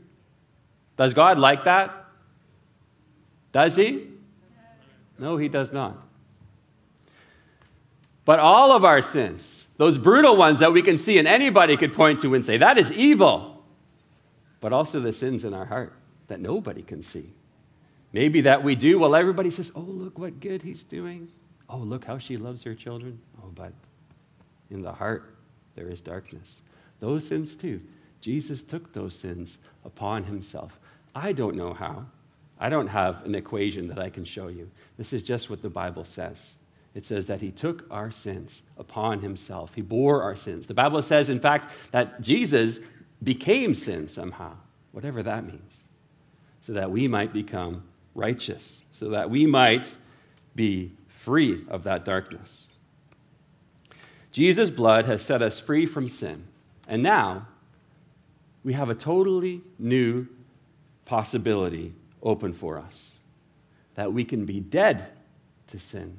Does 0.98 1.14
God 1.14 1.38
like 1.38 1.64
that? 1.64 2.04
Does 3.52 3.74
he? 3.74 4.06
No, 5.18 5.38
he 5.38 5.48
does 5.48 5.72
not. 5.72 6.03
But 8.24 8.38
all 8.38 8.72
of 8.72 8.84
our 8.84 9.02
sins, 9.02 9.66
those 9.76 9.98
brutal 9.98 10.36
ones 10.36 10.60
that 10.60 10.72
we 10.72 10.82
can 10.82 10.96
see 10.96 11.18
and 11.18 11.28
anybody 11.28 11.76
could 11.76 11.92
point 11.92 12.20
to 12.20 12.34
and 12.34 12.44
say, 12.44 12.56
that 12.56 12.78
is 12.78 12.90
evil, 12.92 13.62
but 14.60 14.72
also 14.72 15.00
the 15.00 15.12
sins 15.12 15.44
in 15.44 15.52
our 15.52 15.66
heart 15.66 15.92
that 16.28 16.40
nobody 16.40 16.82
can 16.82 17.02
see. 17.02 17.30
Maybe 18.12 18.40
that 18.42 18.62
we 18.62 18.76
do 18.76 19.00
while 19.00 19.14
everybody 19.14 19.50
says, 19.50 19.72
oh, 19.74 19.80
look 19.80 20.18
what 20.18 20.40
good 20.40 20.62
he's 20.62 20.82
doing. 20.82 21.28
Oh, 21.68 21.78
look 21.78 22.04
how 22.04 22.18
she 22.18 22.36
loves 22.36 22.62
her 22.62 22.74
children. 22.74 23.20
Oh, 23.42 23.50
but 23.54 23.72
in 24.70 24.82
the 24.82 24.92
heart, 24.92 25.34
there 25.74 25.88
is 25.88 26.00
darkness. 26.00 26.62
Those 27.00 27.26
sins, 27.26 27.56
too. 27.56 27.80
Jesus 28.20 28.62
took 28.62 28.92
those 28.92 29.14
sins 29.14 29.58
upon 29.84 30.24
himself. 30.24 30.78
I 31.14 31.32
don't 31.32 31.56
know 31.56 31.74
how. 31.74 32.06
I 32.58 32.70
don't 32.70 32.86
have 32.86 33.24
an 33.24 33.34
equation 33.34 33.88
that 33.88 33.98
I 33.98 34.08
can 34.08 34.24
show 34.24 34.48
you. 34.48 34.70
This 34.96 35.12
is 35.12 35.22
just 35.22 35.50
what 35.50 35.60
the 35.60 35.68
Bible 35.68 36.04
says 36.04 36.54
it 36.94 37.04
says 37.04 37.26
that 37.26 37.40
he 37.40 37.50
took 37.50 37.84
our 37.90 38.10
sins 38.10 38.62
upon 38.78 39.20
himself. 39.20 39.74
He 39.74 39.82
bore 39.82 40.22
our 40.22 40.36
sins. 40.36 40.66
The 40.66 40.74
Bible 40.74 41.02
says, 41.02 41.28
in 41.28 41.40
fact, 41.40 41.70
that 41.90 42.20
Jesus 42.20 42.78
became 43.22 43.74
sin 43.74 44.06
somehow, 44.08 44.54
whatever 44.92 45.22
that 45.22 45.44
means, 45.44 45.80
so 46.60 46.72
that 46.72 46.90
we 46.90 47.08
might 47.08 47.32
become 47.32 47.82
righteous, 48.14 48.82
so 48.92 49.08
that 49.10 49.28
we 49.28 49.44
might 49.44 49.96
be 50.54 50.92
free 51.08 51.64
of 51.68 51.82
that 51.84 52.04
darkness. 52.04 52.66
Jesus' 54.30 54.70
blood 54.70 55.06
has 55.06 55.22
set 55.22 55.42
us 55.42 55.58
free 55.58 55.86
from 55.86 56.08
sin. 56.08 56.44
And 56.86 57.02
now 57.02 57.48
we 58.62 58.72
have 58.72 58.88
a 58.88 58.94
totally 58.94 59.62
new 59.78 60.26
possibility 61.04 61.92
open 62.22 62.52
for 62.52 62.78
us. 62.78 63.10
that 63.94 64.12
we 64.12 64.24
can 64.24 64.44
be 64.44 64.60
dead 64.60 65.06
to 65.68 65.78
sin 65.78 66.18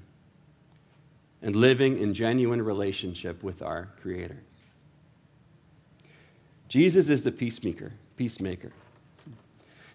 and 1.41 1.55
living 1.55 1.97
in 1.97 2.13
genuine 2.13 2.61
relationship 2.61 3.43
with 3.43 3.61
our 3.61 3.89
Creator. 4.01 4.37
Jesus 6.67 7.09
is 7.09 7.21
the 7.21 7.31
peacemaker, 7.31 7.93
peacemaker. 8.17 8.71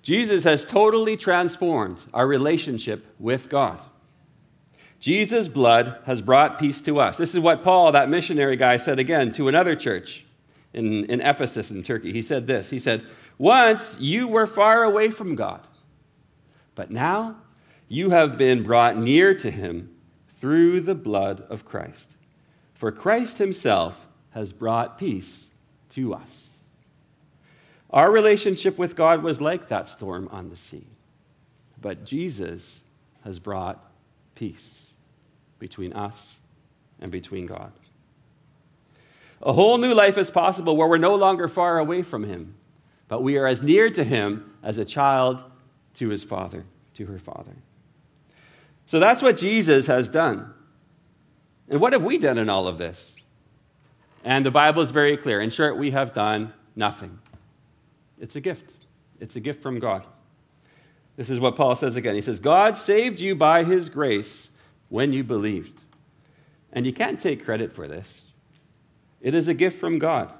Jesus 0.02 0.44
has 0.44 0.64
totally 0.64 1.16
transformed 1.16 2.02
our 2.14 2.26
relationship 2.26 3.04
with 3.18 3.48
God. 3.48 3.80
Jesus' 4.98 5.48
blood 5.48 5.98
has 6.04 6.20
brought 6.20 6.58
peace 6.58 6.80
to 6.82 7.00
us. 7.00 7.16
This 7.16 7.34
is 7.34 7.40
what 7.40 7.62
Paul, 7.62 7.92
that 7.92 8.08
missionary 8.08 8.56
guy, 8.56 8.76
said 8.76 8.98
again 8.98 9.32
to 9.32 9.48
another 9.48 9.74
church 9.74 10.24
in, 10.72 11.04
in 11.06 11.20
Ephesus 11.20 11.70
in 11.70 11.82
Turkey. 11.82 12.12
He 12.12 12.22
said 12.22 12.46
this 12.46 12.70
He 12.70 12.78
said, 12.78 13.04
Once 13.38 13.98
you 13.98 14.28
were 14.28 14.46
far 14.46 14.84
away 14.84 15.10
from 15.10 15.34
God, 15.34 15.66
but 16.74 16.90
now 16.90 17.36
you 17.88 18.10
have 18.10 18.36
been 18.36 18.62
brought 18.62 18.96
near 18.96 19.34
to 19.34 19.50
him 19.50 19.94
through 20.40 20.80
the 20.80 20.94
blood 20.94 21.42
of 21.48 21.64
Christ. 21.64 22.16
For 22.74 22.90
Christ 22.90 23.38
himself 23.38 24.08
has 24.30 24.52
brought 24.52 24.98
peace 24.98 25.50
to 25.90 26.14
us. 26.14 26.48
Our 27.90 28.10
relationship 28.10 28.78
with 28.78 28.96
God 28.96 29.22
was 29.22 29.40
like 29.40 29.68
that 29.68 29.88
storm 29.88 30.28
on 30.32 30.48
the 30.48 30.56
sea, 30.56 30.86
but 31.80 32.04
Jesus 32.04 32.80
has 33.22 33.38
brought 33.38 33.84
peace 34.34 34.92
between 35.58 35.92
us 35.92 36.38
and 37.00 37.12
between 37.12 37.46
God. 37.46 37.72
A 39.42 39.52
whole 39.52 39.78
new 39.78 39.94
life 39.94 40.18
is 40.18 40.30
possible 40.30 40.76
where 40.76 40.88
we're 40.88 40.98
no 40.98 41.14
longer 41.14 41.48
far 41.48 41.78
away 41.78 42.02
from 42.02 42.24
Him, 42.24 42.54
but 43.08 43.22
we 43.22 43.36
are 43.36 43.46
as 43.46 43.62
near 43.62 43.90
to 43.90 44.04
Him 44.04 44.52
as 44.62 44.78
a 44.78 44.84
child 44.84 45.42
to 45.94 46.08
his 46.08 46.24
father, 46.24 46.64
to 46.94 47.06
her 47.06 47.18
father. 47.18 47.54
So 48.90 48.98
that's 48.98 49.22
what 49.22 49.36
Jesus 49.36 49.86
has 49.86 50.08
done. 50.08 50.52
And 51.68 51.80
what 51.80 51.92
have 51.92 52.02
we 52.02 52.18
done 52.18 52.38
in 52.38 52.48
all 52.48 52.66
of 52.66 52.76
this? 52.76 53.14
And 54.24 54.44
the 54.44 54.50
Bible 54.50 54.82
is 54.82 54.90
very 54.90 55.16
clear. 55.16 55.40
In 55.40 55.50
short, 55.50 55.76
we 55.76 55.92
have 55.92 56.12
done 56.12 56.52
nothing. 56.74 57.20
It's 58.18 58.34
a 58.34 58.40
gift, 58.40 58.68
it's 59.20 59.36
a 59.36 59.40
gift 59.40 59.62
from 59.62 59.78
God. 59.78 60.04
This 61.14 61.30
is 61.30 61.38
what 61.38 61.54
Paul 61.54 61.76
says 61.76 61.94
again. 61.94 62.16
He 62.16 62.20
says, 62.20 62.40
God 62.40 62.76
saved 62.76 63.20
you 63.20 63.36
by 63.36 63.62
his 63.62 63.88
grace 63.88 64.50
when 64.88 65.12
you 65.12 65.22
believed. 65.22 65.82
And 66.72 66.84
you 66.84 66.92
can't 66.92 67.20
take 67.20 67.44
credit 67.44 67.72
for 67.72 67.86
this, 67.86 68.24
it 69.20 69.36
is 69.36 69.46
a 69.46 69.54
gift 69.54 69.78
from 69.78 70.00
God. 70.00 70.32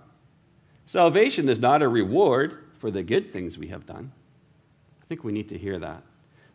Salvation 0.86 1.48
is 1.48 1.60
not 1.60 1.82
a 1.82 1.88
reward 1.88 2.64
for 2.78 2.90
the 2.90 3.04
good 3.04 3.32
things 3.32 3.56
we 3.56 3.68
have 3.68 3.86
done. 3.86 4.10
I 5.00 5.06
think 5.06 5.22
we 5.22 5.30
need 5.30 5.48
to 5.50 5.56
hear 5.56 5.78
that. 5.78 6.02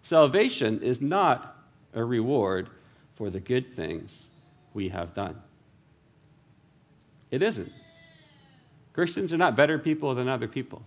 Salvation 0.04 0.82
is 0.82 1.00
not 1.00 1.55
a 1.96 2.04
reward 2.04 2.70
for 3.16 3.30
the 3.30 3.40
good 3.40 3.76
things 3.76 4.26
we 4.74 4.90
have 4.90 5.14
done. 5.14 5.42
It 7.32 7.42
isn't. 7.42 7.72
Christians 8.94 9.34
are 9.34 9.38
not 9.38 9.56
better 9.56 9.80
people 9.80 10.14
than 10.14 10.28
other 10.28 10.48
people. 10.48 10.84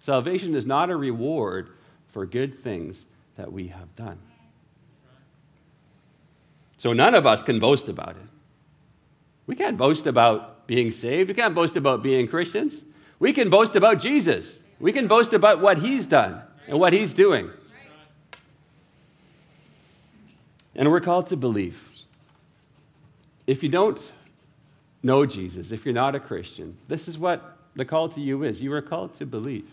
Salvation 0.00 0.54
is 0.54 0.66
not 0.66 0.90
a 0.90 0.96
reward 0.96 1.70
for 2.08 2.26
good 2.26 2.54
things 2.54 3.04
that 3.36 3.52
we 3.52 3.68
have 3.68 3.94
done. 3.94 4.18
So 6.78 6.92
none 6.92 7.14
of 7.14 7.26
us 7.26 7.42
can 7.42 7.60
boast 7.60 7.88
about 7.88 8.10
it. 8.10 8.28
We 9.46 9.54
can't 9.54 9.76
boast 9.76 10.06
about 10.06 10.66
being 10.66 10.90
saved. 10.90 11.28
We 11.28 11.34
can't 11.34 11.54
boast 11.54 11.76
about 11.76 12.02
being 12.02 12.26
Christians. 12.26 12.82
We 13.18 13.32
can 13.32 13.50
boast 13.50 13.76
about 13.76 14.00
Jesus. 14.00 14.58
We 14.78 14.92
can 14.92 15.06
boast 15.06 15.34
about 15.34 15.60
what 15.60 15.78
he's 15.78 16.06
done 16.06 16.40
and 16.66 16.80
what 16.80 16.92
he's 16.92 17.12
doing. 17.12 17.50
And 20.80 20.90
we're 20.90 21.00
called 21.00 21.26
to 21.26 21.36
believe. 21.36 21.90
If 23.46 23.62
you 23.62 23.68
don't 23.68 24.00
know 25.02 25.26
Jesus, 25.26 25.72
if 25.72 25.84
you're 25.84 25.92
not 25.92 26.14
a 26.14 26.20
Christian, 26.20 26.78
this 26.88 27.06
is 27.06 27.18
what 27.18 27.58
the 27.76 27.84
call 27.84 28.08
to 28.08 28.20
you 28.20 28.44
is. 28.44 28.62
You 28.62 28.72
are 28.72 28.80
called 28.80 29.12
to 29.14 29.26
believe. 29.26 29.68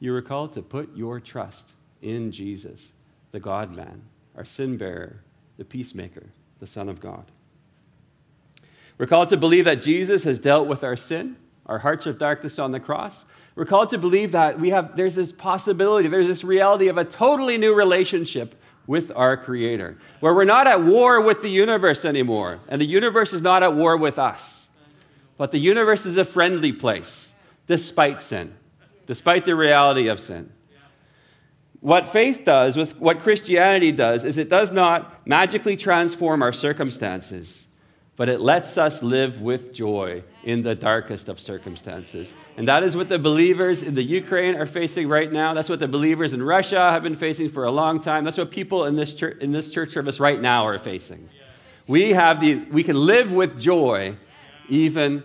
You 0.00 0.14
are 0.14 0.20
called 0.20 0.52
to 0.52 0.60
put 0.60 0.94
your 0.94 1.18
trust 1.18 1.72
in 2.02 2.30
Jesus, 2.30 2.92
the 3.32 3.40
God 3.40 3.74
man, 3.74 4.02
our 4.36 4.44
sin 4.44 4.76
bearer, 4.76 5.16
the 5.56 5.64
peacemaker, 5.64 6.26
the 6.60 6.66
Son 6.66 6.90
of 6.90 7.00
God. 7.00 7.24
We're 8.98 9.06
called 9.06 9.30
to 9.30 9.38
believe 9.38 9.64
that 9.64 9.80
Jesus 9.80 10.24
has 10.24 10.38
dealt 10.38 10.68
with 10.68 10.84
our 10.84 10.96
sin, 10.96 11.36
our 11.64 11.78
hearts 11.78 12.04
of 12.04 12.18
darkness 12.18 12.58
on 12.58 12.72
the 12.72 12.80
cross. 12.80 13.24
We're 13.54 13.64
called 13.64 13.88
to 13.90 13.98
believe 13.98 14.32
that 14.32 14.60
we 14.60 14.68
have, 14.70 14.94
there's 14.94 15.14
this 15.14 15.32
possibility, 15.32 16.06
there's 16.06 16.28
this 16.28 16.44
reality 16.44 16.88
of 16.88 16.98
a 16.98 17.04
totally 17.06 17.56
new 17.56 17.74
relationship 17.74 18.54
with 18.88 19.12
our 19.14 19.36
Creator, 19.36 19.98
where 20.18 20.34
we're 20.34 20.44
not 20.44 20.66
at 20.66 20.82
war 20.82 21.20
with 21.20 21.42
the 21.42 21.48
universe 21.48 22.04
anymore, 22.04 22.58
and 22.68 22.80
the 22.80 22.86
universe 22.86 23.32
is 23.32 23.42
not 23.42 23.62
at 23.62 23.74
war 23.74 23.96
with 23.96 24.18
us. 24.18 24.66
But 25.36 25.52
the 25.52 25.58
universe 25.58 26.04
is 26.04 26.16
a 26.16 26.24
friendly 26.24 26.72
place, 26.72 27.32
despite 27.68 28.20
sin, 28.20 28.56
despite 29.06 29.44
the 29.44 29.54
reality 29.54 30.08
of 30.08 30.18
sin. 30.18 30.52
What 31.78 32.08
faith 32.08 32.42
does, 32.44 32.76
with 32.76 32.98
what 32.98 33.20
Christianity 33.20 33.92
does, 33.92 34.24
is 34.24 34.36
it 34.36 34.48
does 34.48 34.72
not 34.72 35.24
magically 35.24 35.76
transform 35.76 36.42
our 36.42 36.52
circumstances 36.52 37.68
but 38.18 38.28
it 38.28 38.40
lets 38.40 38.76
us 38.76 39.00
live 39.00 39.40
with 39.40 39.72
joy 39.72 40.24
in 40.48 40.62
the 40.62 40.74
darkest 40.74 41.28
of 41.28 41.38
circumstances. 41.38 42.32
And 42.56 42.66
that 42.68 42.82
is 42.82 42.96
what 42.96 43.10
the 43.10 43.18
believers 43.18 43.82
in 43.82 43.94
the 43.94 44.02
Ukraine 44.02 44.54
are 44.54 44.64
facing 44.64 45.06
right 45.06 45.30
now. 45.30 45.52
That's 45.52 45.68
what 45.68 45.78
the 45.78 45.86
believers 45.86 46.32
in 46.32 46.42
Russia 46.42 46.90
have 46.90 47.02
been 47.02 47.16
facing 47.16 47.50
for 47.50 47.64
a 47.64 47.70
long 47.70 48.00
time. 48.00 48.24
That's 48.24 48.38
what 48.38 48.50
people 48.50 48.86
in 48.86 48.96
this 48.96 49.14
church, 49.14 49.36
in 49.42 49.52
this 49.52 49.70
church 49.70 49.90
service 49.90 50.18
right 50.20 50.40
now 50.40 50.66
are 50.66 50.78
facing. 50.78 51.28
We, 51.86 52.14
have 52.14 52.40
the, 52.40 52.64
we 52.72 52.82
can 52.82 52.96
live 52.96 53.34
with 53.34 53.60
joy 53.60 54.16
even 54.70 55.22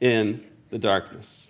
in 0.00 0.46
the 0.68 0.78
darkness. 0.78 1.48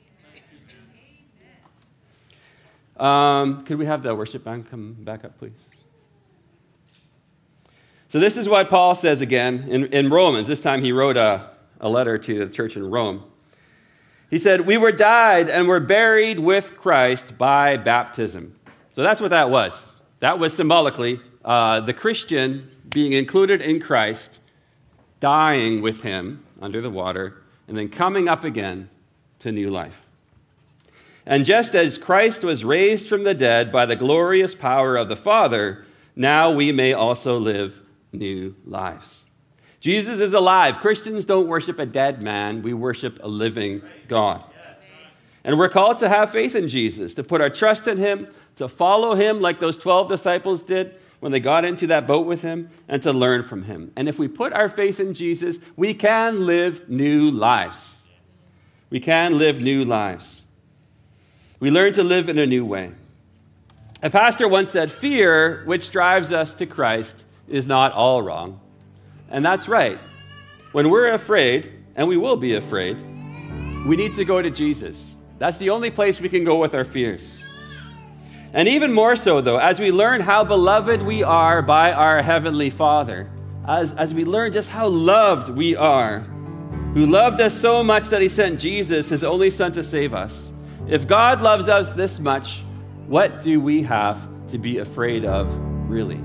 Um, 2.96 3.64
could 3.64 3.76
we 3.76 3.84
have 3.84 4.02
the 4.02 4.14
worship 4.14 4.44
band 4.44 4.70
come 4.70 4.94
back 4.94 5.26
up, 5.26 5.38
please? 5.38 5.62
So, 8.08 8.18
this 8.18 8.38
is 8.38 8.48
what 8.48 8.70
Paul 8.70 8.94
says 8.94 9.20
again 9.20 9.66
in, 9.68 9.86
in 9.92 10.08
Romans. 10.08 10.48
This 10.48 10.62
time 10.62 10.82
he 10.82 10.90
wrote 10.90 11.18
a, 11.18 11.49
a 11.80 11.88
letter 11.88 12.18
to 12.18 12.38
the 12.38 12.52
church 12.52 12.76
in 12.76 12.88
Rome. 12.90 13.24
He 14.30 14.38
said, 14.38 14.66
We 14.66 14.76
were 14.76 14.92
died 14.92 15.48
and 15.48 15.66
were 15.66 15.80
buried 15.80 16.38
with 16.38 16.76
Christ 16.76 17.36
by 17.36 17.76
baptism. 17.76 18.56
So, 18.92 19.02
that's 19.02 19.20
what 19.20 19.30
that 19.30 19.50
was. 19.50 19.90
That 20.20 20.38
was 20.38 20.54
symbolically 20.54 21.20
uh, 21.44 21.80
the 21.80 21.94
Christian 21.94 22.70
being 22.90 23.12
included 23.12 23.62
in 23.62 23.80
Christ, 23.80 24.40
dying 25.20 25.80
with 25.80 26.02
him 26.02 26.44
under 26.60 26.80
the 26.80 26.90
water, 26.90 27.42
and 27.68 27.76
then 27.76 27.88
coming 27.88 28.28
up 28.28 28.44
again 28.44 28.90
to 29.38 29.52
new 29.52 29.70
life. 29.70 30.06
And 31.26 31.44
just 31.44 31.74
as 31.74 31.98
Christ 31.98 32.42
was 32.42 32.64
raised 32.64 33.08
from 33.08 33.24
the 33.24 33.34
dead 33.34 33.70
by 33.70 33.86
the 33.86 33.96
glorious 33.96 34.54
power 34.54 34.96
of 34.96 35.08
the 35.08 35.16
Father, 35.16 35.84
now 36.16 36.50
we 36.50 36.72
may 36.72 36.92
also 36.92 37.38
live 37.38 37.80
new 38.12 38.54
lives. 38.64 39.19
Jesus 39.80 40.20
is 40.20 40.34
alive. 40.34 40.78
Christians 40.78 41.24
don't 41.24 41.48
worship 41.48 41.78
a 41.78 41.86
dead 41.86 42.20
man, 42.22 42.62
we 42.62 42.74
worship 42.74 43.18
a 43.22 43.28
living 43.28 43.82
God. 44.08 44.44
And 45.42 45.58
we're 45.58 45.70
called 45.70 45.98
to 46.00 46.08
have 46.08 46.30
faith 46.30 46.54
in 46.54 46.68
Jesus, 46.68 47.14
to 47.14 47.24
put 47.24 47.40
our 47.40 47.48
trust 47.48 47.88
in 47.88 47.96
him, 47.96 48.28
to 48.56 48.68
follow 48.68 49.14
him 49.14 49.40
like 49.40 49.58
those 49.58 49.78
12 49.78 50.08
disciples 50.08 50.60
did 50.60 50.96
when 51.20 51.32
they 51.32 51.40
got 51.40 51.64
into 51.64 51.86
that 51.86 52.06
boat 52.06 52.26
with 52.26 52.42
him, 52.42 52.70
and 52.88 53.02
to 53.02 53.12
learn 53.12 53.42
from 53.42 53.62
him. 53.62 53.92
And 53.94 54.08
if 54.08 54.18
we 54.18 54.26
put 54.26 54.52
our 54.52 54.68
faith 54.68 55.00
in 55.00 55.12
Jesus, 55.12 55.58
we 55.76 55.92
can 55.92 56.46
live 56.46 56.88
new 56.88 57.30
lives. 57.30 57.98
We 58.88 59.00
can 59.00 59.38
live 59.38 59.60
new 59.60 59.84
lives. 59.84 60.42
We 61.58 61.70
learn 61.70 61.92
to 61.94 62.02
live 62.02 62.30
in 62.30 62.38
a 62.38 62.46
new 62.46 62.64
way. 62.64 62.92
A 64.02 64.08
pastor 64.08 64.48
once 64.48 64.70
said, 64.70 64.90
Fear, 64.90 65.64
which 65.66 65.90
drives 65.90 66.32
us 66.32 66.54
to 66.54 66.66
Christ, 66.66 67.24
is 67.48 67.66
not 67.66 67.92
all 67.92 68.22
wrong. 68.22 68.60
And 69.30 69.44
that's 69.44 69.68
right. 69.68 69.98
When 70.72 70.90
we're 70.90 71.12
afraid, 71.12 71.72
and 71.96 72.08
we 72.08 72.16
will 72.16 72.36
be 72.36 72.54
afraid, 72.54 72.96
we 73.86 73.96
need 73.96 74.14
to 74.14 74.24
go 74.24 74.40
to 74.42 74.50
Jesus. 74.50 75.14
That's 75.38 75.58
the 75.58 75.70
only 75.70 75.90
place 75.90 76.20
we 76.20 76.28
can 76.28 76.44
go 76.44 76.60
with 76.60 76.74
our 76.74 76.84
fears. 76.84 77.38
And 78.52 78.68
even 78.68 78.92
more 78.92 79.16
so, 79.16 79.40
though, 79.40 79.58
as 79.58 79.78
we 79.78 79.92
learn 79.92 80.20
how 80.20 80.44
beloved 80.44 81.02
we 81.02 81.22
are 81.22 81.62
by 81.62 81.92
our 81.92 82.20
Heavenly 82.20 82.70
Father, 82.70 83.30
as, 83.66 83.92
as 83.94 84.12
we 84.12 84.24
learn 84.24 84.52
just 84.52 84.70
how 84.70 84.88
loved 84.88 85.48
we 85.50 85.76
are, 85.76 86.20
who 86.94 87.06
loved 87.06 87.40
us 87.40 87.54
so 87.54 87.84
much 87.84 88.08
that 88.08 88.20
He 88.20 88.28
sent 88.28 88.58
Jesus, 88.58 89.08
His 89.08 89.22
only 89.22 89.50
Son, 89.50 89.70
to 89.72 89.84
save 89.84 90.14
us. 90.14 90.52
If 90.88 91.06
God 91.06 91.40
loves 91.40 91.68
us 91.68 91.94
this 91.94 92.18
much, 92.18 92.62
what 93.06 93.40
do 93.40 93.60
we 93.60 93.82
have 93.82 94.28
to 94.48 94.58
be 94.58 94.78
afraid 94.78 95.24
of, 95.24 95.56
really? 95.88 96.20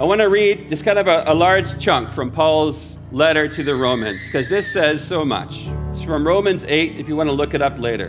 I 0.00 0.04
want 0.04 0.22
to 0.22 0.28
read 0.28 0.66
just 0.68 0.84
kind 0.84 0.98
of 0.98 1.08
a, 1.08 1.24
a 1.26 1.34
large 1.34 1.78
chunk 1.78 2.10
from 2.10 2.30
Paul's 2.30 2.96
letter 3.12 3.46
to 3.46 3.62
the 3.62 3.74
Romans, 3.76 4.24
because 4.24 4.48
this 4.48 4.72
says 4.72 5.06
so 5.06 5.24
much. 5.24 5.66
It's 5.90 6.02
from 6.02 6.26
Romans 6.26 6.64
8, 6.64 6.96
if 6.96 7.06
you 7.06 7.14
want 7.14 7.28
to 7.28 7.34
look 7.34 7.52
it 7.52 7.60
up 7.60 7.78
later. 7.78 8.08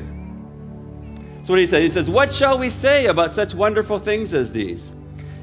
So, 1.43 1.53
what 1.53 1.59
he 1.59 1.67
says, 1.67 1.83
he 1.83 1.89
says, 1.89 2.09
What 2.09 2.33
shall 2.33 2.57
we 2.57 2.69
say 2.69 3.07
about 3.07 3.35
such 3.35 3.53
wonderful 3.53 3.99
things 3.99 4.33
as 4.33 4.51
these? 4.51 4.93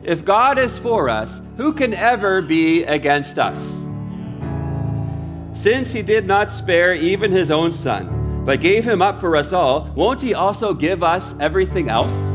if 0.08 0.24
God 0.24 0.58
is 0.58 0.78
for 0.78 1.10
us, 1.10 1.42
who 1.58 1.70
can 1.72 1.92
ever 1.92 2.40
be 2.40 2.84
against 2.84 3.38
us? 3.38 3.58
Since 5.52 5.92
he 5.92 6.00
did 6.00 6.26
not 6.26 6.50
spare 6.50 6.94
even 6.94 7.30
his 7.30 7.50
own 7.50 7.72
son, 7.72 8.44
but 8.46 8.62
gave 8.62 8.86
him 8.86 9.02
up 9.02 9.20
for 9.20 9.36
us 9.36 9.52
all, 9.52 9.90
won't 9.94 10.22
he 10.22 10.32
also 10.32 10.72
give 10.72 11.02
us 11.02 11.34
everything 11.40 11.90
else? 11.90 12.27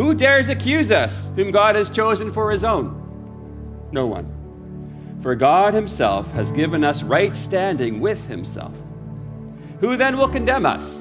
Who 0.00 0.14
dares 0.14 0.48
accuse 0.48 0.90
us, 0.90 1.28
whom 1.36 1.50
God 1.50 1.74
has 1.74 1.90
chosen 1.90 2.32
for 2.32 2.50
his 2.50 2.64
own? 2.64 3.86
No 3.92 4.06
one. 4.06 5.18
For 5.20 5.34
God 5.34 5.74
himself 5.74 6.32
has 6.32 6.50
given 6.50 6.82
us 6.82 7.02
right 7.02 7.36
standing 7.36 8.00
with 8.00 8.26
himself. 8.26 8.72
Who 9.80 9.98
then 9.98 10.16
will 10.16 10.30
condemn 10.30 10.64
us? 10.64 11.00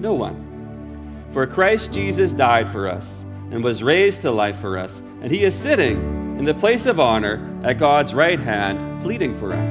No 0.00 0.14
one. 0.14 1.24
For 1.30 1.46
Christ 1.46 1.94
Jesus 1.94 2.32
died 2.32 2.68
for 2.68 2.88
us 2.88 3.24
and 3.52 3.62
was 3.62 3.80
raised 3.80 4.22
to 4.22 4.32
life 4.32 4.58
for 4.58 4.76
us, 4.76 5.02
and 5.22 5.30
he 5.30 5.44
is 5.44 5.54
sitting 5.54 6.00
in 6.36 6.44
the 6.44 6.52
place 6.52 6.86
of 6.86 6.98
honor 6.98 7.60
at 7.62 7.78
God's 7.78 8.12
right 8.12 8.40
hand, 8.40 9.02
pleading 9.02 9.38
for 9.38 9.52
us. 9.52 9.70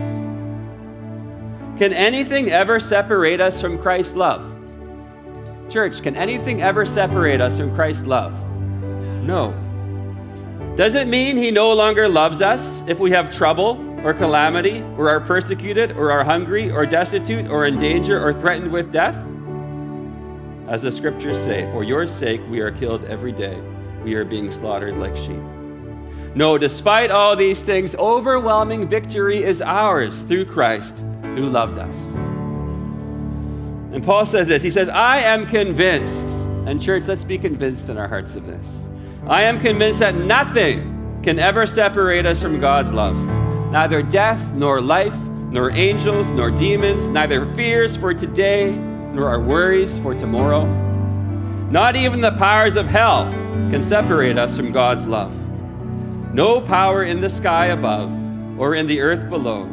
Can 1.78 1.91
anything 1.91 2.52
ever 2.52 2.80
separate 2.80 3.41
us 3.41 3.60
from 3.60 3.78
Christ's 3.78 4.15
love? 4.15 4.59
Church, 5.69 6.01
can 6.01 6.15
anything 6.15 6.62
ever 6.62 6.86
separate 6.86 7.41
us 7.41 7.60
from 7.60 7.73
Christ's 7.75 8.08
love? 8.08 8.34
No. 9.23 9.53
Does 10.75 10.95
it 10.95 11.08
mean 11.08 11.38
he 11.38 11.51
no 11.51 11.71
longer 11.73 12.10
loves 12.10 12.41
us 12.41 12.84
if 12.88 12.99
we 12.99 13.12
have 13.12 13.29
trouble 13.29 13.86
or 14.03 14.13
calamity, 14.13 14.82
or 14.97 15.10
are 15.10 15.19
persecuted, 15.19 15.91
or 15.91 16.10
are 16.10 16.23
hungry, 16.23 16.71
or 16.71 16.86
destitute, 16.86 17.49
or 17.49 17.65
in 17.65 17.77
danger, 17.77 18.25
or 18.25 18.32
threatened 18.32 18.71
with 18.71 18.93
death? 18.93 19.15
As 20.69 20.84
the 20.84 20.91
scriptures 20.91 21.38
say, 21.39 21.69
for 21.71 21.84
your 21.84 22.08
sake 22.08 22.41
we 22.49 22.62
are 22.62 22.71
killed 22.71 23.03
every 23.05 23.34
day. 23.34 23.60
We 24.03 24.15
are 24.15 24.23
being 24.23 24.51
slaughtered 24.51 24.95
like 24.97 25.17
sheep. 25.17 25.41
No, 26.34 26.58
despite 26.58 27.12
all 27.12 27.36
these 27.36 27.62
things, 27.62 27.93
overwhelming 27.95 28.88
victory 28.88 29.43
is 29.43 29.62
ours 29.62 30.21
through 30.21 30.45
Christ 30.45 30.99
who 31.21 31.49
loved 31.49 31.77
us. 31.77 32.29
And 33.91 34.04
Paul 34.04 34.25
says 34.25 34.47
this 34.47 34.62
He 34.63 34.69
says, 34.69 34.89
I 34.89 35.19
am 35.19 35.45
convinced, 35.45 36.25
and 36.67 36.82
church, 36.82 37.08
let's 37.08 37.23
be 37.23 37.38
convinced 37.38 37.89
in 37.89 37.97
our 37.97 38.08
hearts 38.08 38.36
of 38.36 38.45
this. 38.45 38.84
I 39.28 39.43
am 39.43 39.60
convinced 39.60 39.99
that 39.99 40.15
nothing 40.15 41.21
can 41.23 41.39
ever 41.39 41.65
separate 41.65 42.25
us 42.25 42.41
from 42.41 42.60
God's 42.60 42.93
love. 42.93 43.17
Neither 43.71 44.02
death, 44.02 44.54
nor 44.54 44.82
life, 44.82 45.15
nor 45.52 45.71
angels, 45.71 46.30
nor 46.30 46.52
demons, 46.52 47.08
neither 47.08 47.45
fears 47.54 47.95
for 47.95 48.13
today, 48.13 48.71
nor 48.71 49.30
our 49.30 49.39
worries 49.39 49.97
for 49.99 50.13
tomorrow. 50.15 50.65
Not 51.69 51.95
even 51.95 52.21
the 52.21 52.32
powers 52.34 52.75
of 52.75 52.88
hell 52.88 53.30
can 53.69 53.84
separate 53.84 54.38
us 54.38 54.56
from 54.56 54.71
God's 54.71 55.06
love. 55.06 55.36
No 56.34 56.62
power 56.62 57.04
in 57.04 57.21
the 57.21 57.30
sky 57.30 57.67
above 57.67 58.12
or 58.60 58.75
in 58.75 58.88
the 58.88 59.02
earth 59.02 59.30
below. 59.30 59.63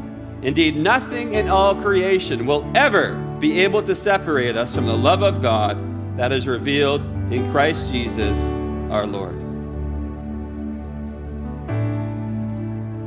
Indeed, 0.43 0.77
nothing 0.77 1.35
in 1.35 1.49
all 1.49 1.75
creation 1.75 2.47
will 2.47 2.71
ever 2.75 3.23
be 3.49 3.61
able 3.61 3.81
to 3.81 3.95
separate 3.95 4.57
us 4.57 4.75
from 4.75 4.87
the 4.87 4.97
love 4.97 5.23
of 5.23 5.41
God 5.41 5.79
that 6.17 6.33
is 6.33 6.49
revealed 6.49 7.05
in 7.33 7.49
Christ 7.53 7.93
Jesus 7.93 8.37
our 8.91 9.07
Lord. 9.07 9.37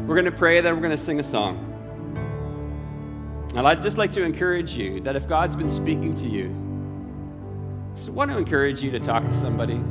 We're 0.07 0.15
going 0.15 0.23
to 0.23 0.31
pray, 0.31 0.61
then 0.61 0.73
we're 0.75 0.81
going 0.81 0.95
to 0.95 1.03
sing 1.03 1.19
a 1.19 1.23
song. 1.23 1.65
And 3.53 3.67
I'd 3.67 3.81
just 3.81 3.97
like 3.97 4.13
to 4.13 4.23
encourage 4.23 4.77
you 4.77 5.01
that 5.01 5.17
if 5.17 5.27
God's 5.27 5.57
been 5.57 5.69
speaking 5.69 6.13
to 6.15 6.29
you, 6.29 6.47
I 8.07 8.09
want 8.11 8.31
to 8.31 8.37
encourage 8.37 8.81
you 8.81 8.91
to 8.91 8.99
talk 8.99 9.25
to 9.25 9.35
somebody. 9.35 9.83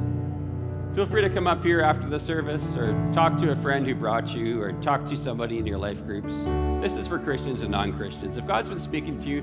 Feel 0.95 1.05
free 1.05 1.21
to 1.21 1.29
come 1.29 1.47
up 1.47 1.63
here 1.63 1.83
after 1.83 2.09
the 2.09 2.19
service 2.19 2.75
or 2.75 2.95
talk 3.13 3.37
to 3.37 3.51
a 3.51 3.57
friend 3.57 3.87
who 3.87 3.95
brought 3.95 4.35
you 4.35 4.63
or 4.63 4.73
talk 4.81 5.05
to 5.11 5.17
somebody 5.19 5.59
in 5.59 5.67
your 5.67 5.77
life 5.77 6.03
groups. 6.07 6.35
This 6.81 6.97
is 6.97 7.07
for 7.07 7.19
Christians 7.19 7.61
and 7.61 7.71
non 7.71 7.93
Christians. 7.93 8.39
If 8.39 8.47
God's 8.47 8.71
been 8.71 8.81
speaking 8.81 9.21
to 9.21 9.29
you, 9.29 9.43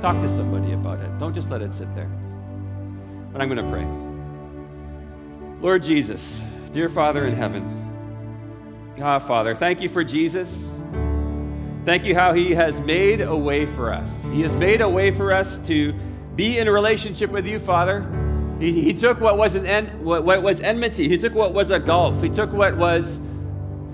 talk 0.00 0.20
to 0.22 0.28
somebody 0.28 0.72
about 0.72 1.00
it. 1.00 1.18
Don't 1.18 1.34
just 1.34 1.50
let 1.50 1.62
it 1.62 1.74
sit 1.74 1.92
there. 1.94 2.10
But 3.32 3.40
I'm 3.40 3.48
going 3.48 3.64
to 3.64 3.70
pray. 3.70 3.86
Lord 5.60 5.82
Jesus, 5.82 6.40
dear 6.72 6.88
Father 6.88 7.26
in 7.26 7.34
heaven, 7.34 7.76
Ah, 9.00 9.18
Father, 9.18 9.54
thank 9.54 9.82
you 9.82 9.90
for 9.90 10.02
Jesus. 10.02 10.68
Thank 11.84 12.04
you 12.04 12.14
how 12.14 12.32
he 12.32 12.52
has 12.52 12.80
made 12.80 13.20
a 13.20 13.36
way 13.36 13.66
for 13.66 13.92
us. 13.92 14.24
He 14.32 14.40
has 14.40 14.56
made 14.56 14.80
a 14.80 14.88
way 14.88 15.10
for 15.10 15.32
us 15.32 15.58
to 15.66 15.92
be 16.34 16.58
in 16.58 16.66
a 16.66 16.72
relationship 16.72 17.30
with 17.30 17.46
you, 17.46 17.58
Father. 17.58 18.06
He, 18.58 18.80
he 18.80 18.94
took 18.94 19.20
what 19.20 19.36
was 19.36 19.54
an 19.54 19.66
en, 19.66 20.02
what, 20.02 20.24
what 20.24 20.42
was 20.42 20.60
enmity. 20.60 21.08
He 21.08 21.18
took 21.18 21.34
what 21.34 21.52
was 21.52 21.70
a 21.70 21.78
gulf. 21.78 22.22
He 22.22 22.30
took 22.30 22.52
what 22.52 22.76
was 22.76 23.20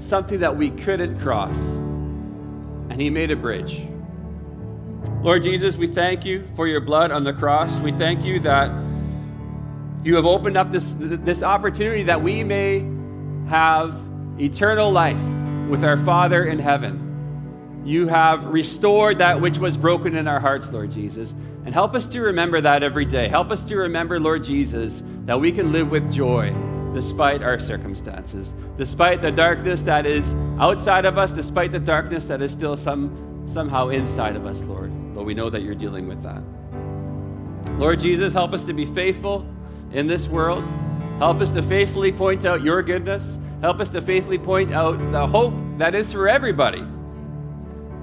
something 0.00 0.38
that 0.38 0.56
we 0.56 0.70
couldn't 0.70 1.18
cross, 1.18 1.56
and 1.56 3.00
he 3.00 3.10
made 3.10 3.32
a 3.32 3.36
bridge. 3.36 3.86
Lord 5.22 5.44
Jesus, 5.44 5.76
we 5.76 5.86
thank 5.86 6.24
you 6.24 6.44
for 6.56 6.66
your 6.66 6.80
blood 6.80 7.12
on 7.12 7.22
the 7.22 7.32
cross. 7.32 7.80
We 7.80 7.92
thank 7.92 8.24
you 8.24 8.40
that 8.40 8.72
you 10.02 10.16
have 10.16 10.26
opened 10.26 10.56
up 10.56 10.68
this, 10.68 10.96
this 10.98 11.44
opportunity 11.44 12.02
that 12.02 12.20
we 12.20 12.42
may 12.42 12.84
have 13.48 13.94
eternal 14.40 14.90
life 14.90 15.22
with 15.68 15.84
our 15.84 15.96
Father 15.96 16.46
in 16.46 16.58
heaven. 16.58 17.82
You 17.84 18.08
have 18.08 18.46
restored 18.46 19.18
that 19.18 19.40
which 19.40 19.58
was 19.58 19.76
broken 19.76 20.16
in 20.16 20.26
our 20.26 20.40
hearts, 20.40 20.72
Lord 20.72 20.90
Jesus. 20.90 21.32
And 21.64 21.72
help 21.72 21.94
us 21.94 22.06
to 22.08 22.20
remember 22.20 22.60
that 22.60 22.82
every 22.82 23.04
day. 23.04 23.28
Help 23.28 23.52
us 23.52 23.62
to 23.64 23.76
remember, 23.76 24.18
Lord 24.18 24.42
Jesus, 24.42 25.04
that 25.26 25.40
we 25.40 25.52
can 25.52 25.70
live 25.70 25.92
with 25.92 26.12
joy 26.12 26.52
despite 26.94 27.44
our 27.44 27.60
circumstances, 27.60 28.52
despite 28.76 29.22
the 29.22 29.30
darkness 29.30 29.82
that 29.82 30.04
is 30.04 30.34
outside 30.58 31.04
of 31.04 31.16
us, 31.16 31.30
despite 31.30 31.70
the 31.70 31.78
darkness 31.78 32.26
that 32.26 32.42
is 32.42 32.50
still 32.50 32.76
some, 32.76 33.46
somehow 33.46 33.88
inside 33.88 34.34
of 34.34 34.46
us, 34.46 34.62
Lord. 34.62 34.92
We 35.22 35.34
know 35.34 35.50
that 35.50 35.62
you're 35.62 35.74
dealing 35.74 36.08
with 36.08 36.22
that. 36.22 36.42
Lord 37.78 38.00
Jesus, 38.00 38.32
help 38.32 38.52
us 38.52 38.64
to 38.64 38.72
be 38.72 38.84
faithful 38.84 39.46
in 39.92 40.06
this 40.06 40.28
world. 40.28 40.64
Help 41.18 41.40
us 41.40 41.50
to 41.52 41.62
faithfully 41.62 42.12
point 42.12 42.44
out 42.44 42.62
your 42.62 42.82
goodness. 42.82 43.38
Help 43.60 43.80
us 43.80 43.88
to 43.90 44.00
faithfully 44.00 44.38
point 44.38 44.72
out 44.72 44.98
the 45.12 45.26
hope 45.26 45.54
that 45.78 45.94
is 45.94 46.12
for 46.12 46.28
everybody. 46.28 46.84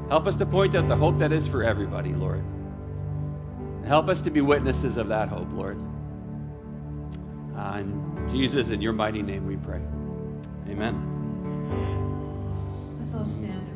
Help 0.10 0.26
us 0.26 0.36
to 0.38 0.46
point 0.46 0.76
out 0.76 0.88
the 0.88 0.96
hope 0.96 1.18
that 1.20 1.32
is 1.32 1.48
for 1.48 1.64
everybody, 1.64 2.14
Lord. 2.14 2.44
Help 3.86 4.08
us 4.08 4.22
to 4.24 4.30
be 4.30 4.42
witnesses 4.42 4.98
of 4.98 5.08
that 5.10 5.30
hope, 5.30 5.48
Lord. 5.54 5.78
Uh, 7.56 7.80
in 7.80 8.28
Jesus, 8.30 8.70
in 8.70 8.82
your 8.82 8.94
mighty 8.94 9.22
name 9.22 9.46
we 9.46 9.58
pray. 9.58 9.82
Amen. 10.70 10.96
Let's 13.00 13.14
all 13.14 13.26
stand. 13.26 13.69